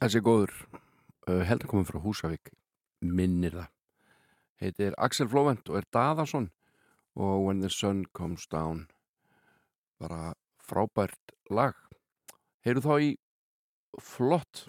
[0.00, 0.52] Þessi góður.
[1.28, 2.48] Uh, heldur komin frá Húsavík
[3.04, 3.66] minnir það.
[4.60, 6.46] Heitir Axel Flóvent og er Daðarsson
[7.20, 8.86] og When the Sun Comes Down.
[10.00, 10.32] Bara
[10.64, 11.76] frábært lag.
[12.64, 13.10] Heyru þá í
[14.00, 14.64] flott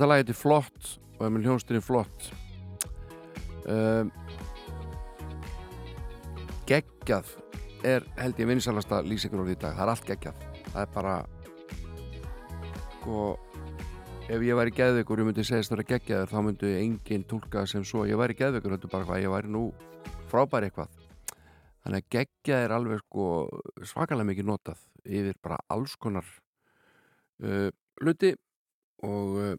[0.00, 0.86] Þetta lag heitir Flott
[1.18, 2.30] og er með hljónstinni Flott.
[3.68, 4.08] Um,
[6.64, 7.34] Geggjað
[7.84, 9.76] er held ég vinsalasta lýsingur orðið í dag.
[9.76, 10.48] Það er allt geggjað.
[10.70, 11.18] Það er bara
[12.94, 13.26] sko
[14.24, 17.84] ef ég væri geðveikur og myndi segist það er geggjaður þá myndi enginn tólka sem
[17.84, 18.08] svo.
[18.08, 19.66] Ég væri geðveikur, þetta er bara hvað ég væri nú
[20.32, 21.00] frábær eitthvað.
[21.84, 23.32] Þannig að geggjað er alveg sko
[23.84, 26.38] svakalega mikið notað yfir bara alls konar
[27.44, 27.68] uh,
[28.00, 28.38] hluti
[29.04, 29.58] og uh,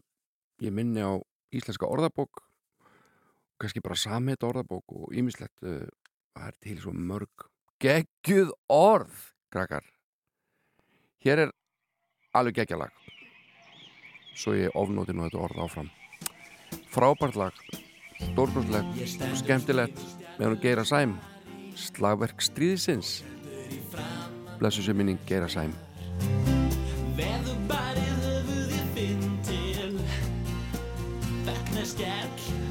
[0.62, 1.18] ég minni á
[1.51, 2.43] íslenska orðabók
[3.62, 5.86] kannski bara samheit orðabók og ýmislegt uh,
[6.34, 7.47] það er til svo mörg
[7.82, 9.86] geggjuð orð krakkar.
[11.22, 11.53] Hér er
[12.38, 12.93] alveg geggjalag
[14.38, 15.89] svo ég ofnóti nú þetta orð áfram.
[16.91, 17.57] Frábært lag
[18.22, 20.01] stórbrottlegt og skemmtilegt
[20.38, 21.18] með hún Geira Sæm
[21.78, 23.22] slagverk stríðisins
[24.59, 25.74] blessu sem minning Geira Sæm.
[27.18, 28.01] Veður bæri
[31.82, 32.70] Business Gap.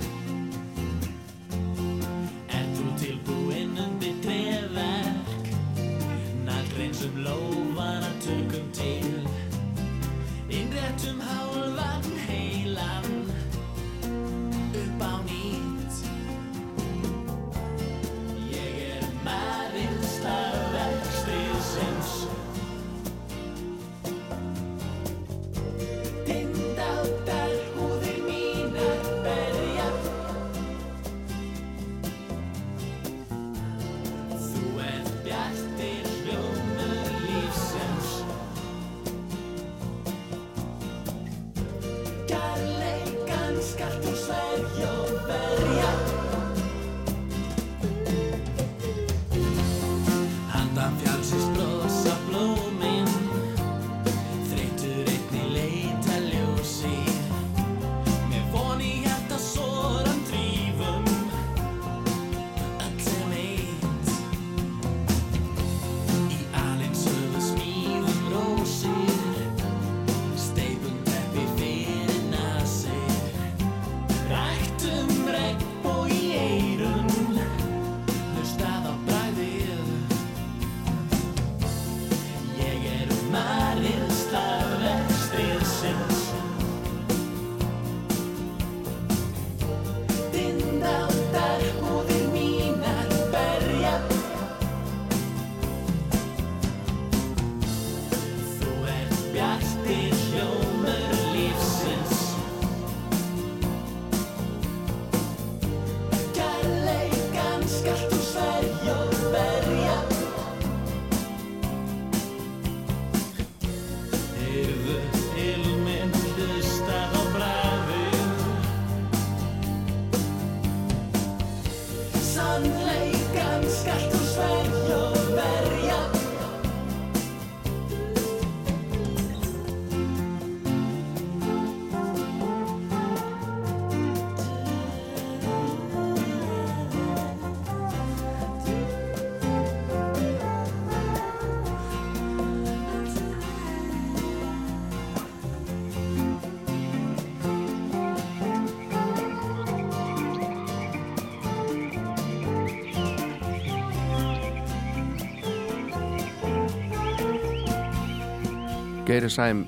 [159.21, 159.59] Geiri Sæm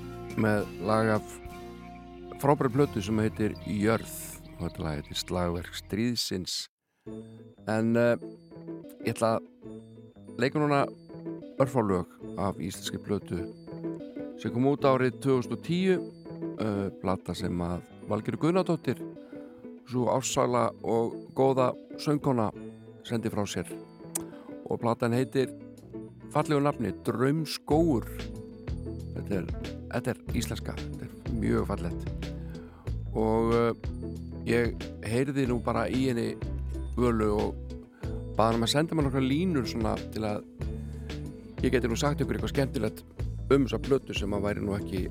[0.40, 1.32] með lag af
[2.40, 4.14] frábæri plötu sem heitir Jörð
[4.54, 6.54] og þetta lag heitir Slagverk stríðsins.
[7.68, 8.16] En uh,
[9.04, 10.80] ég ætla að leika núna
[11.60, 13.44] örfálög af íslenski plötu
[14.40, 19.04] sem kom út árið 2010 uh, plata sem að Valgeir Guðnadóttir
[19.84, 22.48] svo ásala og góða söngkona
[23.04, 23.68] sendi frá sér.
[24.64, 25.52] Og platan heitir
[26.32, 28.08] fallegu nafni Draumskóur
[29.16, 29.50] þetta er,
[29.92, 32.30] þetta er íslenska þetta er mjög fallett
[33.12, 33.72] og uh,
[34.48, 36.30] ég heyrði nú bara í henni
[36.96, 37.62] völu og
[38.36, 40.42] baða hann að senda mér nokkra línur svona til að
[41.62, 43.04] ég geti nú sagt ykkur eitthvað skemmtilegt
[43.52, 45.02] um þessa plötu sem að væri nú ekki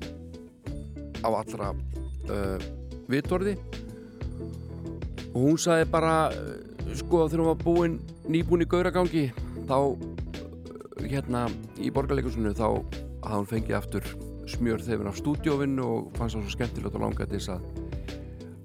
[1.22, 2.64] á allra uh,
[3.12, 3.56] vitorði.
[5.32, 6.56] Og hún sagði bara uh,
[6.98, 8.00] sko þegar hún var búin
[8.32, 9.28] nýbúin í gauragangi
[9.70, 9.78] þá
[11.02, 11.46] hérna
[11.82, 12.68] í borgarleikusinu þá
[13.22, 14.08] hafði hún fengið aftur
[14.50, 17.90] smjör þegar af stúdjófinu og fannst það svo skemmtilegt og langað til þess að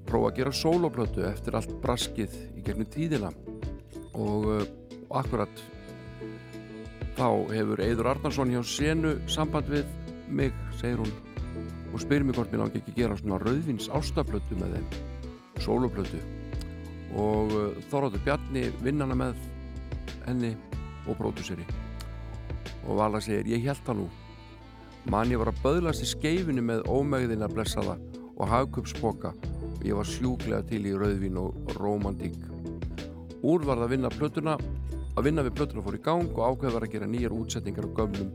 [0.06, 3.32] prófa að gera sóloplötu eftir allt braskið í gegnum tíðina.
[4.16, 4.62] Og uh,
[5.20, 5.62] akkurat
[7.16, 9.88] þá hefur Eidur Arnarsson hjá senu samband við
[10.28, 11.12] mig, segir hún
[11.92, 16.20] og spyr mér hvort mér langi ekki að gera svona rauðvins ástaplötu með þeim sóloplötu.
[17.16, 19.40] Og uh, Þorvaldur Bjarni vinnana með
[20.26, 20.54] henni
[21.06, 21.66] og próduseri
[22.86, 24.06] og Vala segir ég held það nú
[25.12, 27.96] mann ég var að böðlast í skeifinu með ómegðina blessaða
[28.36, 32.38] og hagkupspoka og ég var sjúklega til í rauðvín og romantík
[33.42, 34.58] úr var það að vinna plötuna
[35.16, 37.96] að vinna við plötuna fór í gang og ákveð var að gera nýjar útsetningar á
[38.00, 38.32] gömlum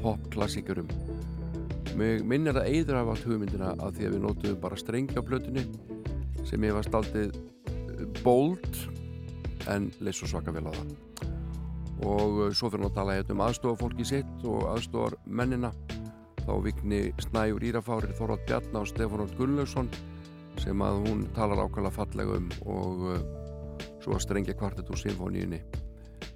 [0.00, 0.90] popklassikurum
[1.98, 5.22] mig minnir að Eidur hafa átt hugmyndina að því að við nótuðum bara strengi á
[5.26, 5.64] plötunni
[6.48, 7.34] sem ég var staldið
[8.24, 8.68] bold
[9.70, 10.92] en leys svo svaka vel á það.
[12.00, 15.72] Og uh, svo fyrir að tala hérna um aðstofa fólki sitt og aðstofar mennina
[16.46, 19.90] þá vikni Snæjur Írafári Þorvald Bjarná og Stefán Ótt Gunnlaugsson
[20.60, 23.22] sem að hún talar ákvæmlega fallega um og uh,
[24.02, 25.60] svo að strengja kvartet úr symfóníunni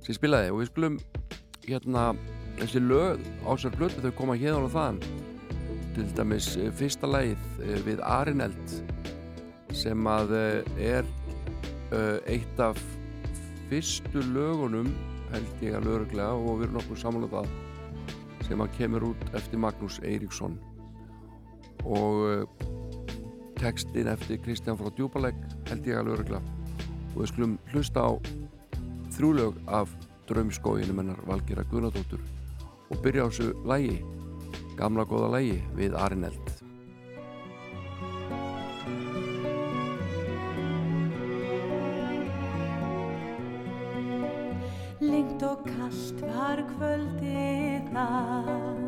[0.04, 0.98] sem spilaði og við skulum
[1.64, 2.06] hérna
[2.60, 5.00] þessi lög á sér blötu þau koma hérna og þaðan.
[5.96, 8.78] Til dæmis uh, fyrsta lagið uh, við Arineld
[9.74, 10.36] sem að
[10.78, 11.08] er
[11.90, 12.78] uh, eitt af
[13.68, 14.92] fyrstu lögunum
[15.32, 17.54] held ég að lögreglega og við erum nokkuð saman á það
[18.44, 20.58] sem að kemur út eftir Magnús Eiríksson.
[21.84, 22.72] Og uh,
[23.60, 25.38] textin eftir Kristján frá Djúbalegg
[25.70, 26.42] held ég að lögreglega
[27.14, 28.12] og við skulum hlusta á
[29.14, 29.94] þrjúlög af
[30.28, 32.22] draumskóginum hennar Valgera Guðnadóttur
[32.90, 33.96] og byrja á þessu lægi
[34.78, 36.52] gamla góða lægi við Arineld
[45.04, 47.53] Lengt og kallt var kvöldið
[47.94, 48.84] það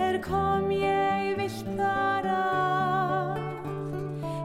[0.00, 3.40] Er kom ég vilt þar að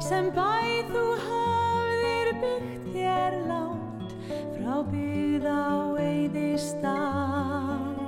[0.03, 4.09] Sem bæð þú hafðir byggt þér látt
[4.55, 8.01] Frá byggð á eyði stað.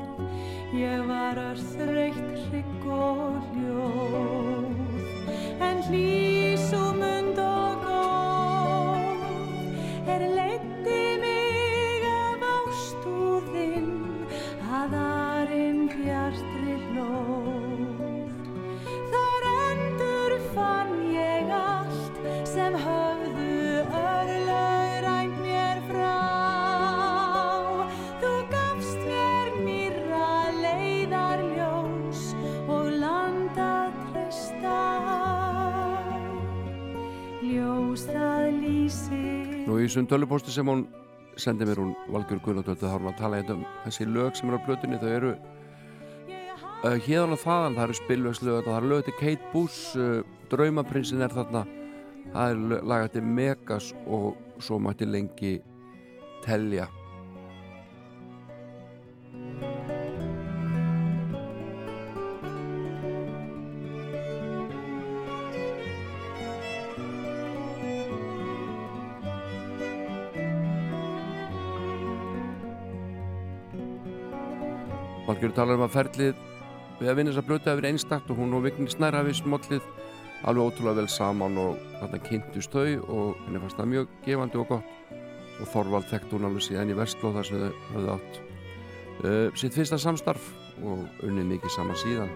[0.77, 4.67] Ég var örþreytt hrygg og hljóð
[5.63, 6.86] En hlýs og
[39.87, 40.85] þessum tölupósti sem hún
[41.39, 44.49] sendi mér hún Valgjör Guðnadóttir þá er hún að tala hérna um þessi lög sem
[44.49, 44.99] eru á plötunni.
[44.99, 49.97] Þau eru uh, hérðan og þaðan, það eru spilvegslög það eru lög til Kate Bush
[50.01, 50.21] uh,
[50.51, 51.63] Draumaprinsin er þarna.
[52.33, 55.53] Það er lög- lag til Megas og svo mætti lengi
[56.43, 56.89] telja
[75.27, 76.37] Valgjör talar um að ferlið
[77.01, 79.83] við að vinna þessa blötu hefur einstakt og hún og Vigni Snær hafi smollið
[80.47, 84.69] alveg ótrúlega vel saman og þarna kynntust þau og henni fannst það mjög gefandi og
[84.71, 84.89] gott.
[85.57, 88.33] Og Þorvald þekkt hún alveg síðan í Vestló þar sem þau höfðu átt
[89.25, 90.43] uh, sitt fyrsta samstarf
[90.85, 92.31] og unnið mikið saman síðan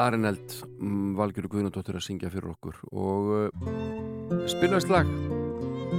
[0.00, 0.54] við Arineld
[1.18, 2.78] Valgjörður Guðnardóttir að syngja fyrir okkur.
[2.92, 5.08] Og uh, spilast lag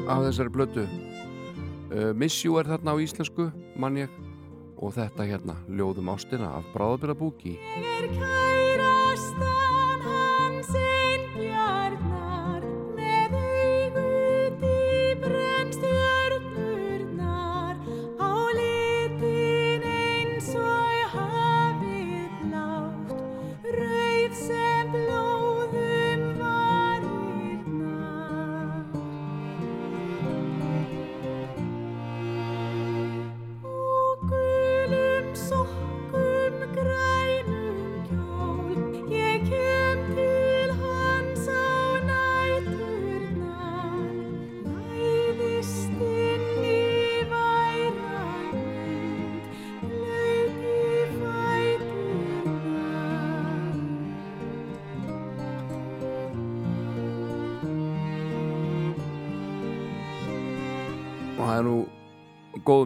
[0.10, 4.10] af þessari blötu uh, Miss You er þarna á íslensku mann ég.
[4.82, 7.20] Og þetta hérna Ljóðum ástina af Bráðabila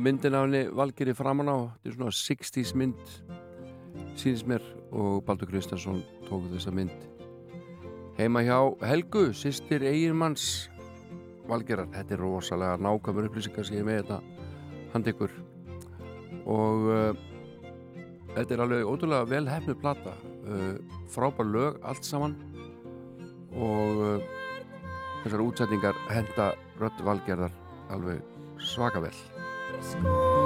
[0.05, 3.11] myndin af henni Valgeri framan á þetta er svona 60s mynd
[4.19, 4.63] sínist mér
[4.93, 6.93] og Baldur Kristjánsson tók þessa mynd.
[8.19, 10.69] Heima hjá Helgu sýstir eiginmanns
[11.49, 14.19] Valgerar, þetta er rosalega nákvæmur upplýsingar sem ég með þetta
[14.93, 15.35] hand ykkur.
[16.49, 17.19] Og uh,
[18.37, 20.15] þetta er alveg ótrúlega vel hefnu plata.
[20.45, 20.73] Uh,
[21.13, 22.37] frábær lög allt saman.
[23.53, 24.33] Og uh,
[25.23, 26.51] þessar útsetningar henda
[26.81, 27.63] rödd Valgerðar
[27.93, 28.21] alveg
[28.61, 29.34] svaka vel
[29.73, 30.44] Ég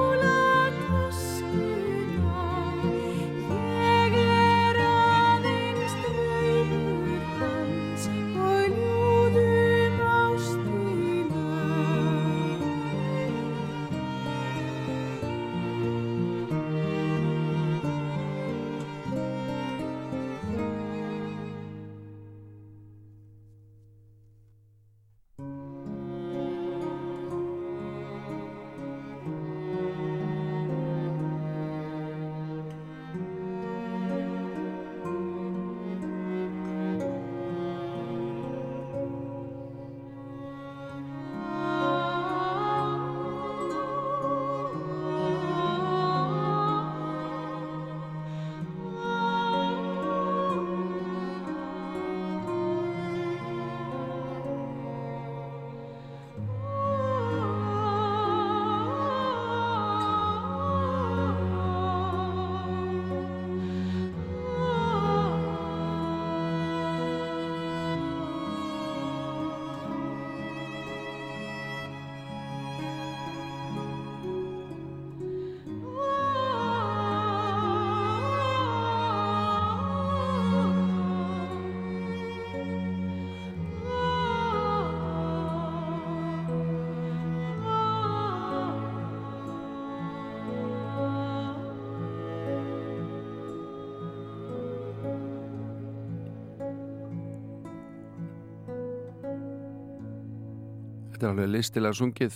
[101.19, 102.35] Þetta er alveg listilega sungið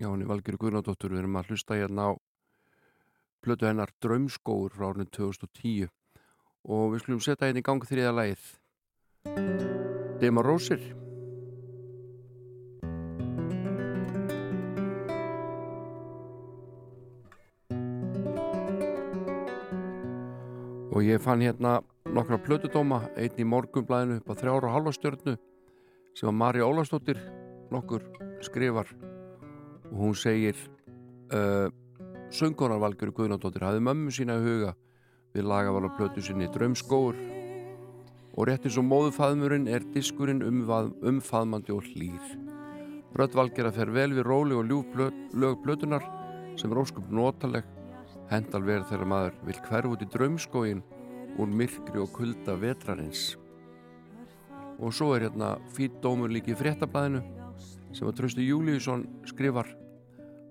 [0.00, 2.12] hjá henni Valgeri Guðnardóttur við erum að hlusta hérna á
[3.46, 5.86] plötu hennar Draumskóur frá árinu 2010
[6.66, 8.48] og við skulum setja hérna í gang þriða lagið.
[10.18, 10.82] Dema Rósir.
[20.90, 21.78] Og ég fann hérna
[22.10, 25.38] nokkra plötudóma einn í morgunblæðinu upp á þrjára og halva stjörnu
[26.10, 27.22] sem var Marja Ólafsdóttir
[27.72, 28.04] nokkur
[28.44, 28.90] skrifar
[29.90, 30.56] og hún segir
[31.34, 31.68] uh,
[32.34, 34.74] söngunarvalgjur Guðnardóttir hafði mömmu sína í huga
[35.34, 37.18] við lagavala plötu sinni Drömskóur
[38.36, 42.34] og rétt eins og móðufaðmurinn er diskurinn umvað, umfaðmandi og hlýr.
[43.16, 46.04] Röddvalgjara fer vel við róli og ljúf plötunar
[46.60, 47.64] sem er óskup notaleg
[48.30, 50.84] hendal verð þegar maður vil hverf út í draumskóin
[51.40, 53.36] úr myrkri og kulda vetrarins.
[54.76, 57.22] Og svo er hérna fýtt dómur líki í fréttablaðinu
[57.96, 59.68] sem að Trausti Júliusson skrifar.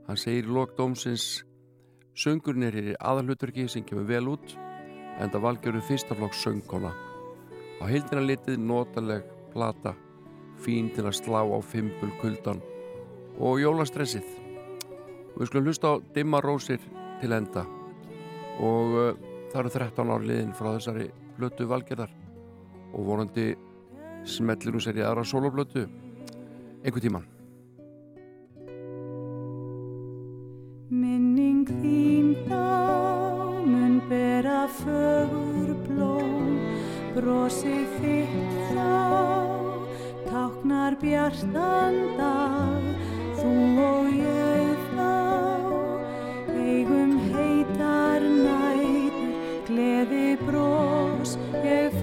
[0.08, 1.44] Hann segir í lok dómsins
[2.18, 4.56] söngurinn er í aðalhuturki sem kemur vel út
[5.20, 6.92] en það valgjöru fyrstaflokks söngkona.
[7.82, 9.94] Á heildina litið notaleg plata
[10.64, 12.64] fín til að slá á fimpul kuldan
[13.38, 14.26] og jólastressið.
[15.36, 16.82] Við skulum hlusta á Dimma Rósir
[17.20, 17.66] til enda.
[18.64, 19.12] Og uh,
[19.52, 22.10] það eru 13 ár liðin frá þessari blötu valgerðar.
[22.96, 23.52] Og vonandi
[24.26, 25.86] smellir hún sér í aðra soloblötu
[26.86, 27.35] einhver tíman
[31.70, 32.66] þín þá
[33.66, 36.60] mun bera fögur blóm.
[37.16, 38.98] Brosið þitt þá
[40.28, 42.90] táknar bjartan dag.
[43.40, 43.54] Þú
[43.86, 45.16] og ég þá
[46.54, 49.34] eigum heitar nætur.
[49.70, 51.95] Gleði bros ég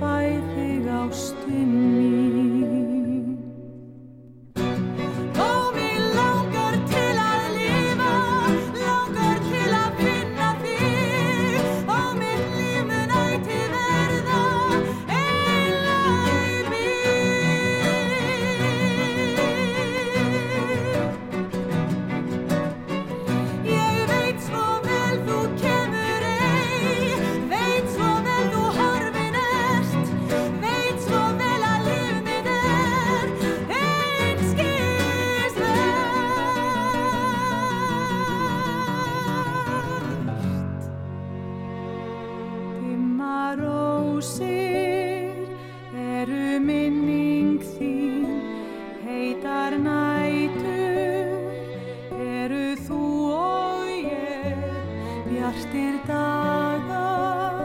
[55.42, 57.56] bjartir dagar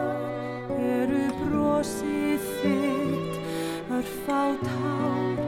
[0.82, 3.36] eru brosið þitt,
[3.94, 5.38] örfá tár,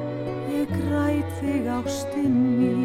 [0.55, 2.80] ég græt þig ástin mín.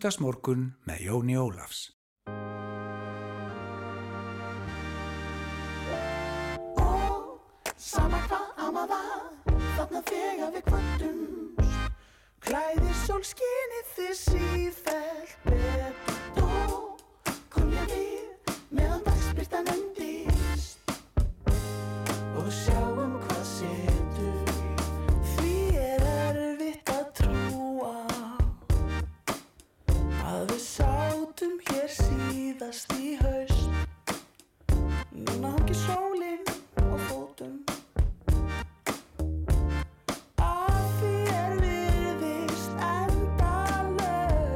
[0.00, 1.80] Sunnudagsmorgun með Jóni Ólafs.
[7.76, 12.08] Sama hvað amað að Þarna þegar við kvöldumst
[12.46, 16.19] Klæðir sólskinið þið sífellt betur
[32.70, 33.70] síðast í haust.
[35.10, 36.44] Núna hangi sólinn
[36.78, 37.56] á fótum.
[40.38, 44.46] Að því er virðist endalaust.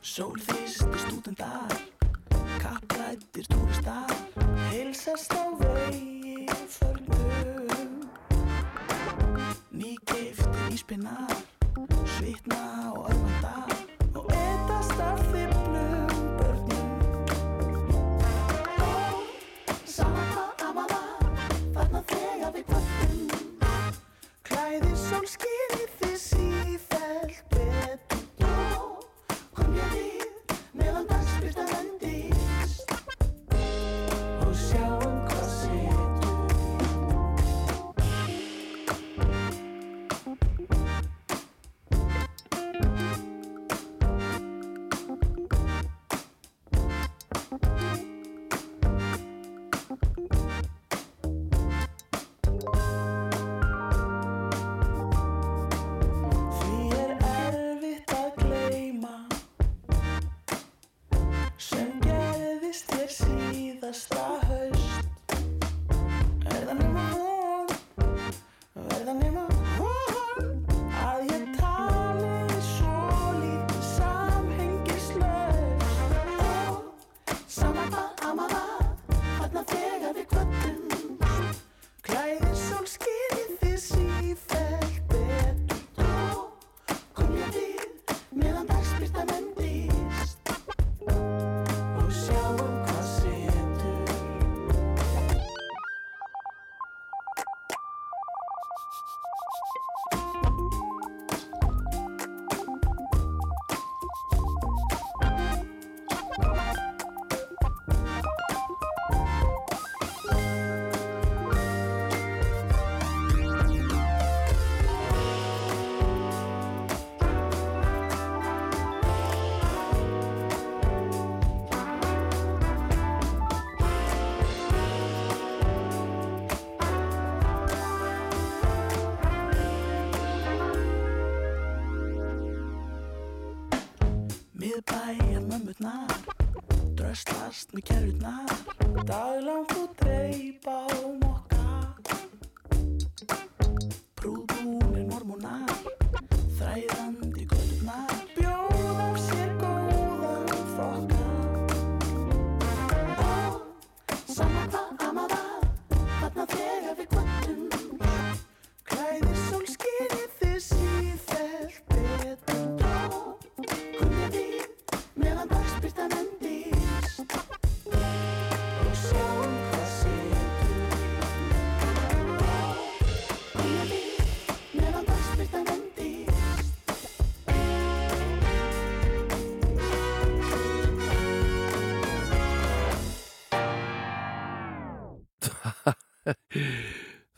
[0.00, 1.76] Sól þýstir stúdendar
[2.62, 4.16] Kapprættir túristar.
[4.70, 6.48] Heilsast á vegi
[6.78, 8.08] förnum.
[9.68, 11.36] Nýgiftir íspinnar
[12.16, 13.11] Svitna og örvandar
[25.22, 25.51] Klæðir sólskinið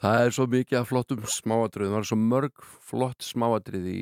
[0.04, 4.00] Það er svo mikið af flottum smáatriðum, það er svo mörg flott smáatrið í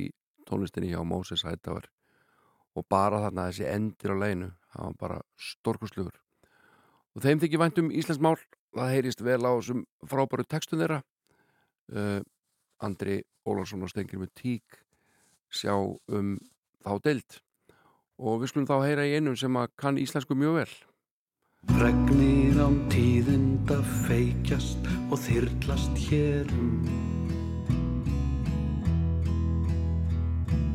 [0.48, 1.84] tónlistinni hjá Moses Hightower
[2.74, 6.16] og bara þarna þessi endir á leginu, það var bara stórkustlugur.
[7.14, 8.34] Og þeim þykir vænt um Íslands mál,
[8.74, 10.98] það heyrist vel á þessum frábæru textum þeirra.
[11.92, 12.18] Uh,
[12.82, 14.82] Andri Ólafsson og Stengir með tík
[15.54, 16.34] sjá um
[16.82, 17.38] þá deild
[18.18, 20.70] og við skulum þá heyra í einum sem kann íslensku mjög vel.
[21.78, 24.78] Regnir án tíðinda feikjast
[25.10, 26.86] og þyrlast hérum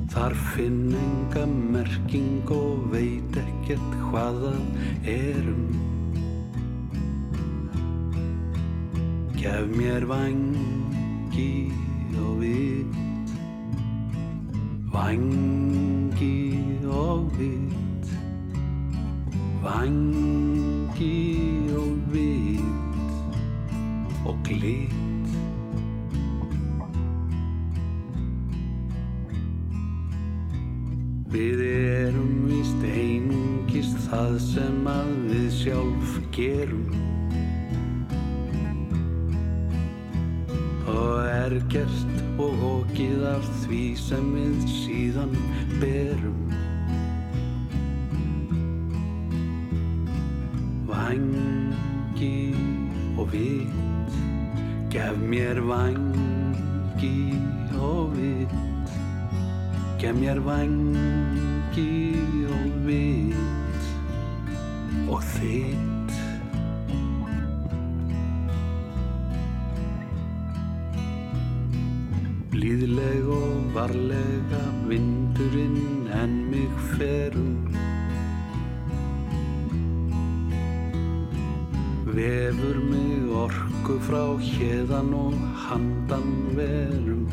[0.10, 4.62] Þar finn enga merking og veit ekkert hvað það
[5.14, 5.68] erum
[9.38, 11.52] Gef mér vangi
[12.18, 12.96] og vit.
[14.92, 16.38] Vangi
[16.90, 18.10] og vit.
[19.62, 21.67] Vangi
[24.28, 25.08] og glit
[31.28, 36.88] Við erum víst einungis það sem að við sjálf gerum.
[40.88, 45.36] Og er gert og okið af því sem við síðan
[45.84, 46.56] berum.
[50.88, 52.34] Vangi
[53.18, 54.18] og vit
[54.94, 57.18] Gef mér vangi
[57.82, 58.58] og vit
[60.00, 61.92] Gef mér vangi
[62.48, 63.88] og vit
[65.08, 66.16] Og þitt.
[72.52, 76.68] Blíðleg og varlega vindurinn en mig
[76.98, 77.67] ferum
[83.88, 87.28] orku frá hérðan og handan verum.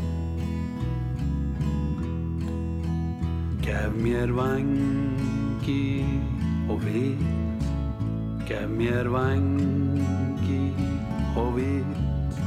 [3.64, 6.04] Gef mér vangi
[6.68, 7.66] og vit
[8.46, 10.70] Gef mér vangi
[11.36, 12.38] og vit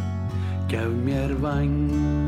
[0.70, 2.27] Gef mér vangi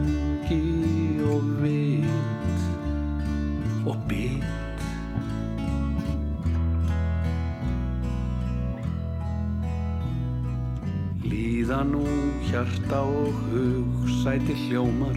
[12.59, 15.15] hjarta og hug sæti hljómar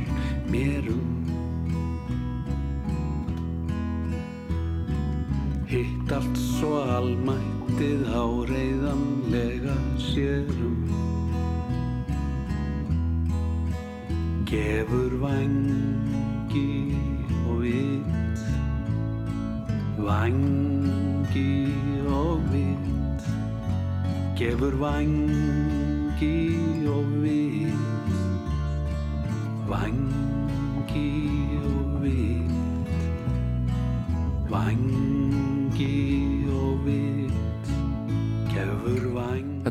[0.51, 1.09] mérum
[5.67, 10.79] Hitt allt svo almættið áreiðanlega sérum
[14.47, 16.69] Gefur vangi
[17.49, 18.43] og vit.
[19.97, 21.55] Vangi
[22.07, 23.31] og vit.
[24.37, 25.62] Gefur vangi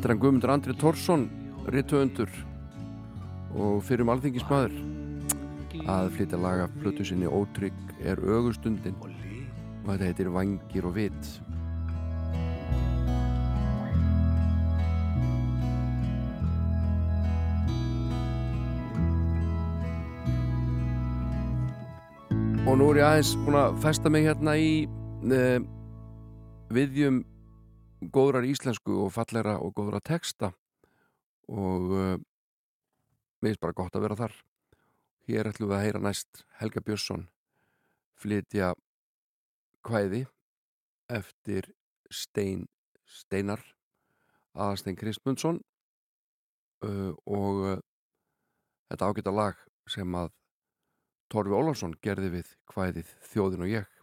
[0.02, 1.24] Þetta er hann Guðmundur Andri Tórsson,
[1.70, 2.32] rithöfundur
[3.54, 4.74] og fyrir um alþingismæður
[5.94, 11.30] að flytja laga plötu sinni Ótrygg er ögustundin og þetta heitir Vangir og Vit.
[22.66, 25.60] Og nú er ég aðeins búin að festa mig hérna í uh,
[26.74, 27.28] viðjum
[28.02, 30.52] góðrar íslensku og fallera og góðra texta
[31.52, 32.16] og uh,
[33.42, 34.34] mér finnst bara gott að vera þar.
[35.30, 37.28] Hér ætlum við að heyra næst Helga Björnsson
[38.22, 38.74] flytja
[39.86, 40.26] kvæði
[41.12, 41.70] eftir
[42.12, 42.66] Stein
[43.06, 43.62] Steinar
[44.56, 45.62] Aðarstein Kristmundsson
[46.86, 47.80] uh, og uh,
[48.92, 49.60] þetta ágæta lag
[49.90, 50.34] sem að
[51.32, 54.01] Torfi Ólafsson gerði við kvæðið Þjóðin og ég.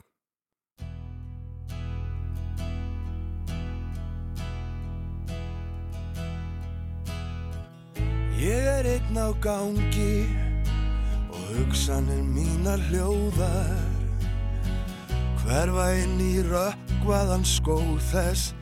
[8.38, 10.30] Ég er einn á gangi
[11.26, 13.80] og hugsanir mínar hljóðar.
[15.42, 18.52] Hverfa inn í rökkvaðan skóð þess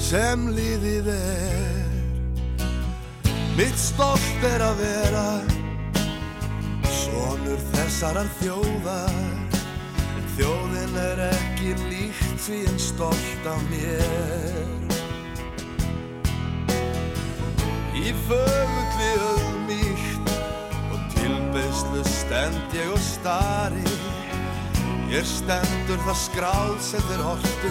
[0.00, 1.92] sem líðið er.
[3.60, 5.28] Mitt stolt er að vera
[7.02, 9.20] sonur þessarar þjóðar.
[10.16, 14.85] En þjóðin er ekki líkt því en stolt af mér
[17.96, 20.32] Í fögulli auðmíkt
[20.92, 23.84] og tilbeðslu stend ég og stari.
[25.08, 27.70] Ég stendur það skráð sem þeir hortu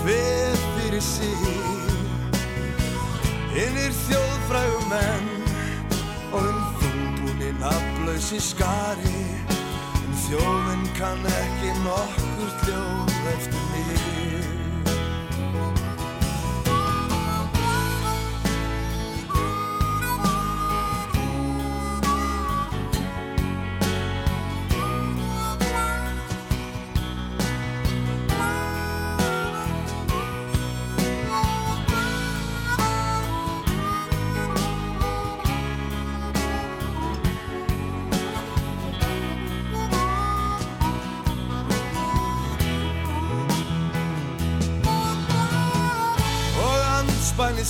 [0.00, 1.44] hver fyrir sig.
[3.52, 5.28] Innir þjóðfrægum menn
[6.30, 9.26] og um þungbúni nafnlaus í skari.
[10.00, 14.27] En þjóðin kann ekki nokkur hljóð eftir mig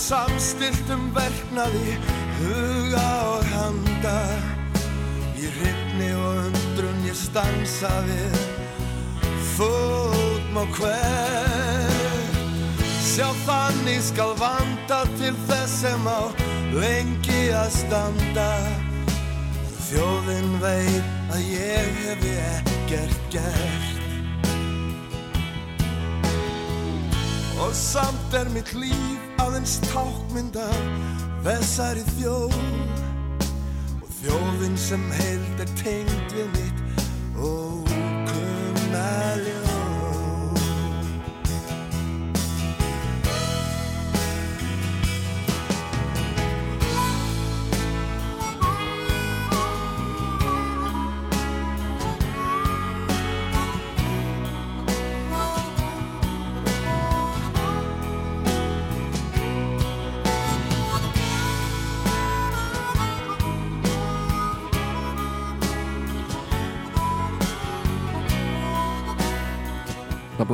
[0.09, 1.97] samstiltum verknaði
[2.39, 4.17] huga og handa.
[5.37, 8.39] Í hrifni og undrun ég stansa við.
[9.57, 12.25] Fótm og hver.
[13.05, 16.33] Sjá þannig skal vanda til þess sem á
[16.73, 18.51] lengi að standa.
[19.91, 23.95] Þjóðin veit að ég hefi ekkert gert.
[27.59, 30.69] Og samt er mitt líf aðeins tákmynda
[31.47, 32.57] þessari þjóð.
[34.03, 37.05] Og þjóðin sem heild er tengd við mitt.
[37.39, 37.88] Ókunna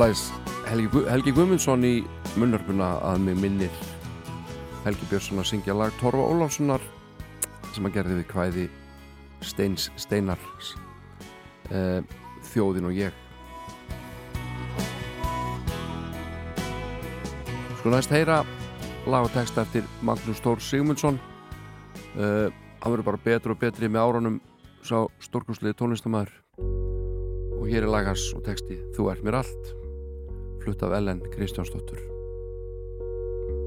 [0.05, 0.29] blæs
[0.69, 1.93] Helgi, Helgi Guðmundsson í
[2.37, 3.77] munnarpuna að mig minnir.
[4.83, 6.83] Helgi Björnsson að syngja lag Torfa Ólafssonar
[7.73, 8.65] sem að gerði við kvæði
[9.41, 10.73] Steins Steinars
[11.71, 12.03] uh,
[12.51, 13.17] Þjóðin og ég.
[17.79, 18.43] Sko næst heyra
[19.09, 21.17] lag og text eftir Magnús Þór Sigmundsson.
[22.13, 22.51] Uh,
[22.83, 24.37] hann verður bara betur og betri með árunum
[24.85, 26.35] sá stórkustliði tónlistamæður
[27.55, 29.73] og hér er lagans og texti Þú ert mér allt
[30.65, 31.99] flutt af Ellen Kristjánsdóttur.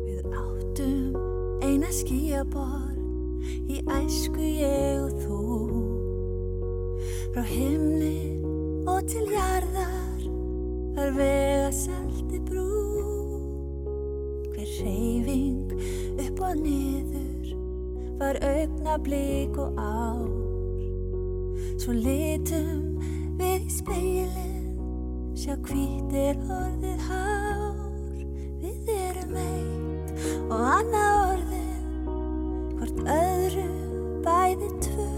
[0.02, 1.14] Við áttum
[1.62, 2.98] eina skíaborg
[3.70, 5.42] í æsku ég og þú.
[7.36, 8.40] Frá himni
[8.90, 10.26] og til jarðar
[10.98, 12.66] var vega seldi brú.
[14.56, 15.78] Hver reyfing
[16.26, 17.54] upp og niður
[18.18, 20.26] var augna blík og ár.
[21.78, 22.96] Svo litum
[23.38, 24.57] við í speilin
[25.38, 28.22] sjá hvít er orðið hár.
[28.58, 32.08] Við erum eitt og annað orðið
[32.80, 33.68] hvort öðru
[34.26, 35.17] bæði tvö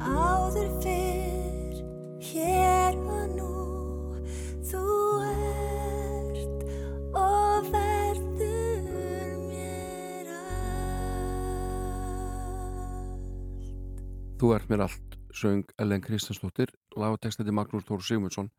[0.00, 1.78] áður fyrr
[2.20, 3.52] hér og nú
[4.66, 4.82] þú
[5.30, 6.64] ert
[7.16, 10.28] og verður mér
[14.36, 18.52] Þú ert mér allt, söng Ellen Kristjánsdóttir, þetta Magnús Tór Sigmundsson.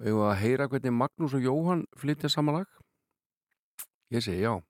[0.00, 2.68] Við að heyra hvernig Magnús og Jóhann flytja saman lag?
[4.12, 4.60] Ég segi já.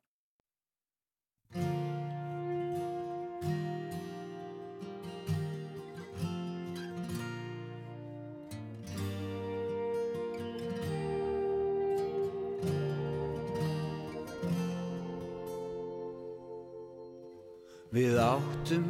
[17.91, 18.85] Við áttum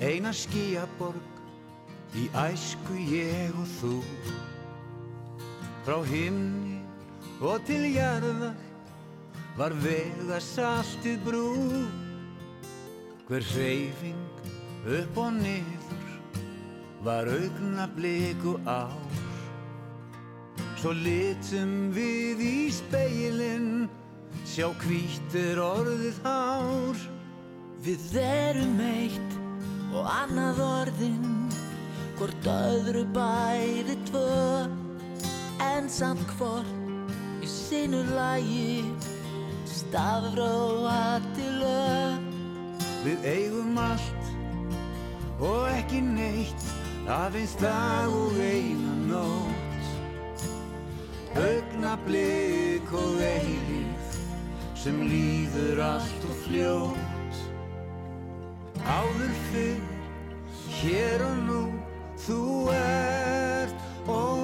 [0.00, 3.98] eina skíaborg í æsku ég og þú.
[5.84, 6.78] Frá himni
[7.44, 8.56] og til jarðar
[9.58, 11.44] var vega saltið brú.
[13.28, 14.24] Hver hreyfing
[14.96, 16.10] upp og niður
[17.04, 18.96] var augna bliku ár.
[20.80, 23.90] Svo litum við í speilin
[24.48, 27.11] sjá hvítir orðið hár
[27.82, 29.32] Við erum eitt
[29.90, 31.24] og annað orðin
[32.14, 34.66] Hvort öðru bæði tvö.
[35.66, 36.68] En samt hvort
[37.42, 38.84] í sinu lagi
[39.66, 42.28] Stafróa til lög.
[43.02, 44.30] Við eigum allt
[45.42, 46.66] og ekki neitt
[47.10, 49.90] aðeins dag og eina nótt.
[51.34, 54.14] Augnablik og eilíð
[54.78, 57.11] sem líður allt og fljótt
[58.82, 59.82] Áður fyrr,
[60.80, 61.62] hér og nú,
[62.26, 62.42] þú
[62.74, 64.41] ert og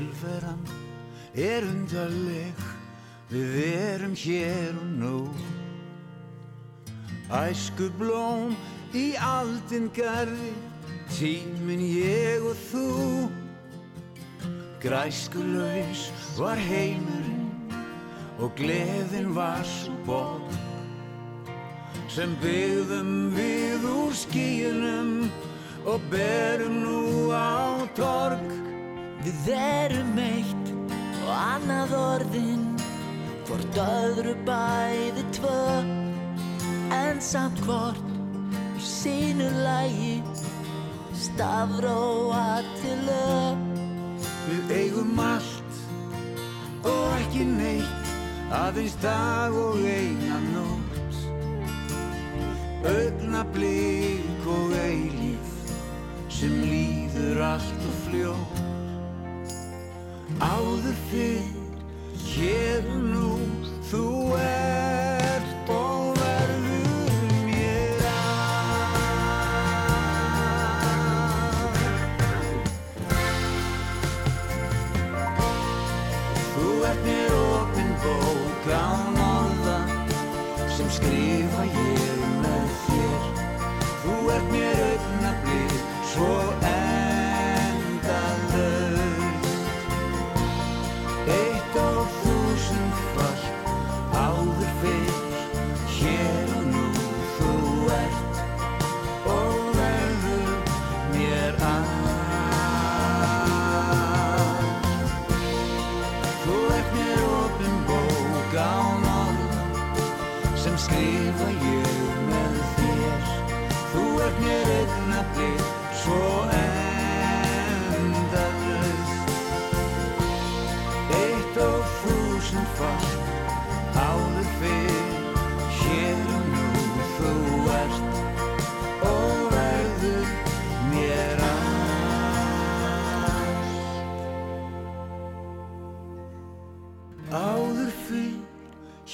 [0.00, 0.60] Tilveran
[1.36, 2.60] er undarleg.
[3.28, 5.16] Við erum hér og nú.
[7.28, 8.54] Æsku blóm
[8.96, 10.54] í aldin garði.
[11.12, 12.86] Tíminn ég og þú.
[14.80, 16.06] Græskulaus
[16.38, 17.50] var heimurinn
[18.40, 20.56] Og gleðin var svo borg
[22.08, 25.12] Sem byggðum við úr skíunum
[25.84, 28.69] Og berum nú á torg
[29.20, 30.70] Við erum eitt
[31.26, 32.70] og annað orðin
[33.50, 35.62] Hvort öðru bæði tvö.
[36.94, 38.12] En samt hvort
[38.78, 40.20] í sínu lagi
[41.18, 43.64] stafróa til lög.
[44.46, 45.82] Við eigum allt
[46.86, 48.14] og ekki neitt
[48.54, 51.20] aðeins dag og eina nótt.
[52.94, 55.74] Ögna blik og eilíf
[56.30, 58.59] sem líður allt og fljótt
[60.40, 61.48] Áður fyrr,
[62.32, 63.32] hér og nú,
[63.90, 64.04] þú
[64.40, 64.79] ert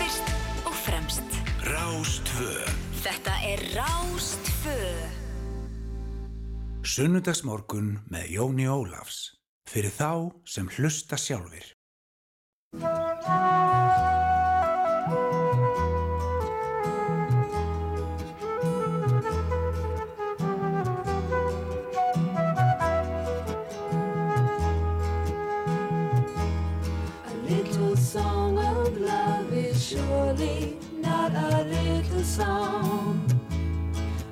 [0.00, 0.34] Fyrst
[0.66, 1.38] og fremst.
[1.70, 2.54] Rástvö
[3.00, 4.78] Þetta er Rástfö
[6.82, 9.28] Sunnudagsmorgun með Jóni Ólafs.
[9.70, 11.76] Fyrir þá sem hlusta sjálfir
[30.92, 33.20] not a little song.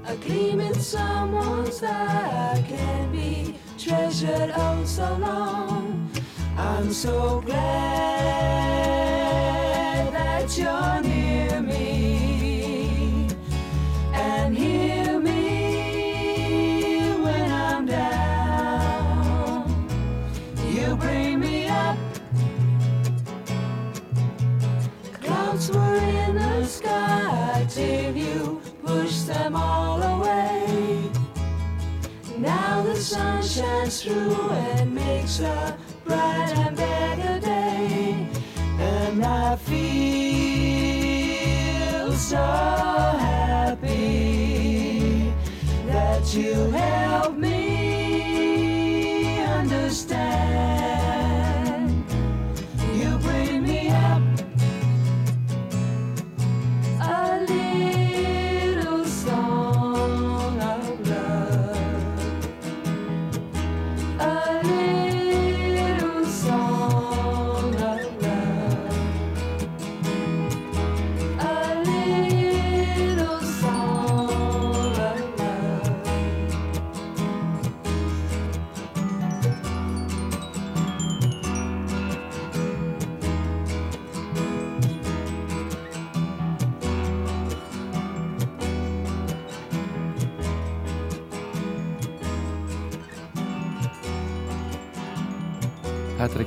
[0.07, 6.09] A gleam in someone's eye can be treasured oh so long.
[6.57, 7.55] I'm so glad
[10.13, 11.18] that you're near
[27.69, 31.11] till you pushed them all away.
[32.39, 38.29] Now the sun shines through and makes a bright and better day.
[38.79, 39.79] And I feel
[42.13, 42.37] so
[43.27, 43.83] happy
[45.87, 47.68] that you helped me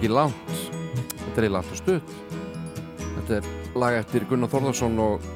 [0.02, 0.53] ekki langt.
[1.22, 2.14] Þetta er langt og stutt.
[2.98, 5.28] Þetta er lag eftir Gunnar Þórðarsson og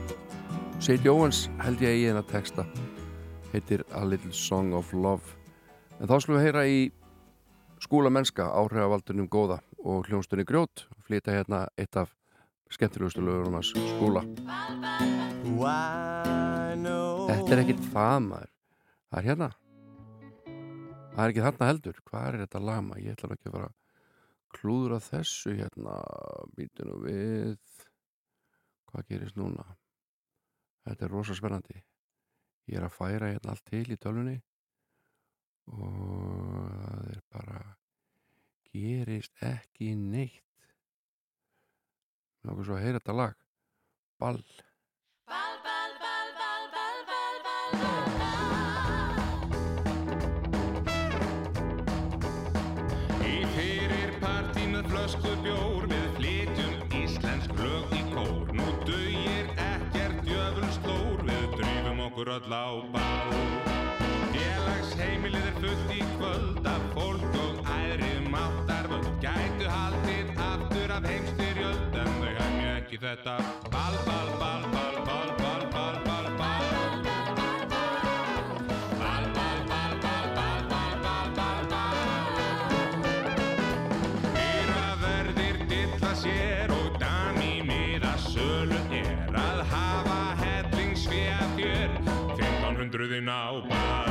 [0.81, 2.65] Sadie Owens held ég í hennar texta.
[3.51, 5.35] Heitir A Little Song of Love.
[5.99, 6.79] En þá skulum við heyra í
[7.85, 10.87] skúla mennska áhrifavaldunum góða og hljónstunni grjót.
[11.05, 12.09] Flytja hérna eitt af
[12.73, 14.25] skemmtilegustu lögur hans skúla.
[17.29, 18.53] Þetta er ekkit það maður.
[19.13, 19.53] Það er hérna.
[21.13, 22.05] Það er ekki þarna heldur.
[22.09, 23.75] Hvað er þetta lama, ég ætla ekki að fara
[24.56, 25.95] klúðra þessu hérna
[26.56, 27.60] býtu nú við.
[28.90, 29.65] Hvað gerist núna?
[30.86, 31.80] Þetta er rosa spennandi.
[32.69, 34.36] Ég er að færa hérna allt til í tölunni
[35.65, 37.61] og það er bara
[38.69, 40.41] gerist ekki neitt.
[42.45, 43.38] Náttúrulega svo að heyra þetta lag.
[44.22, 44.41] Ball
[62.15, 63.31] okkur öll á bál
[64.31, 71.99] Félagsheimilið er fullt í kvöld Af fólk og æðri máttarvöld Gætu haldið aftur af heimstyrjöld
[71.99, 73.35] En þau hefni ekki þetta.
[73.67, 75.44] Bal, bal, bal, bal, bal, bal,
[92.97, 94.05] dentro de uma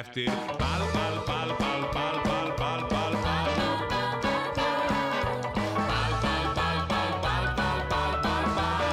[0.00, 3.14] eftir ball, ball, ball, ball, ball, ball, ball, ball, ball Ball,
[6.24, 8.14] ball, ball, ball, ball, ball, ball, ball,
[8.56, 8.84] ball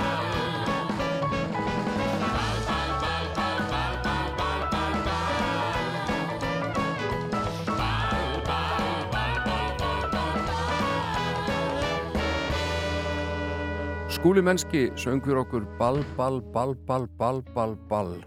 [14.09, 18.23] Skúli mennski söngur okkur ball, ball, ball, ball, ball, ball, ball.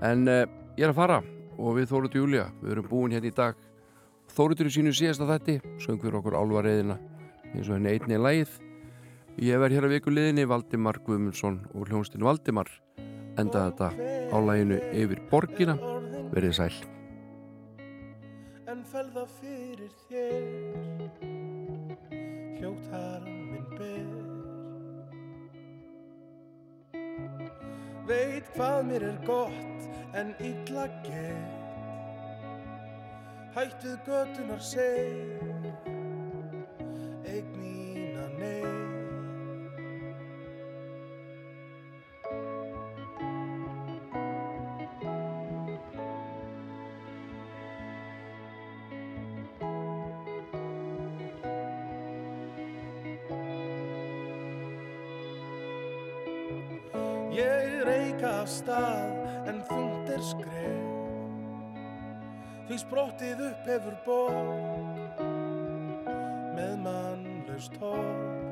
[0.00, 0.46] En uh,
[0.78, 3.56] ég er að fara og við Þóruð Júlia, við erum búin hérna í dag.
[4.32, 6.98] Þóruður í sínu síðasta þætti, söngur okkur álvareiðina
[7.52, 8.54] eins og henni einni lægið.
[9.42, 12.70] Ég verð hér að viku liðinni Valdimar Guðmundsson og hljónstinn Valdimar
[13.40, 13.92] enda þetta
[14.32, 15.78] á læginu yfir borgina.
[16.32, 16.74] Verðið sæl.
[18.72, 21.10] en felða fyrir þér
[22.56, 23.26] hljóttar
[28.08, 31.60] veit hvað mér er gott en illa gett
[33.54, 35.08] hætt við götunar seg
[37.28, 38.60] eig mína nei
[57.32, 59.11] Ég reyka af stað
[60.32, 60.90] skref
[62.68, 65.22] Því sprottið upp hefur borg
[66.56, 68.50] með mannlaust torg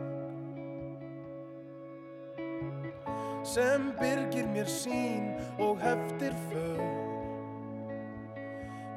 [3.51, 6.83] sem byrgir mér sín og heftir för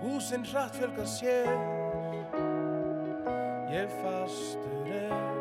[0.03, 1.47] Húsin hratt fjölga sér.
[3.71, 5.32] Ég fastur er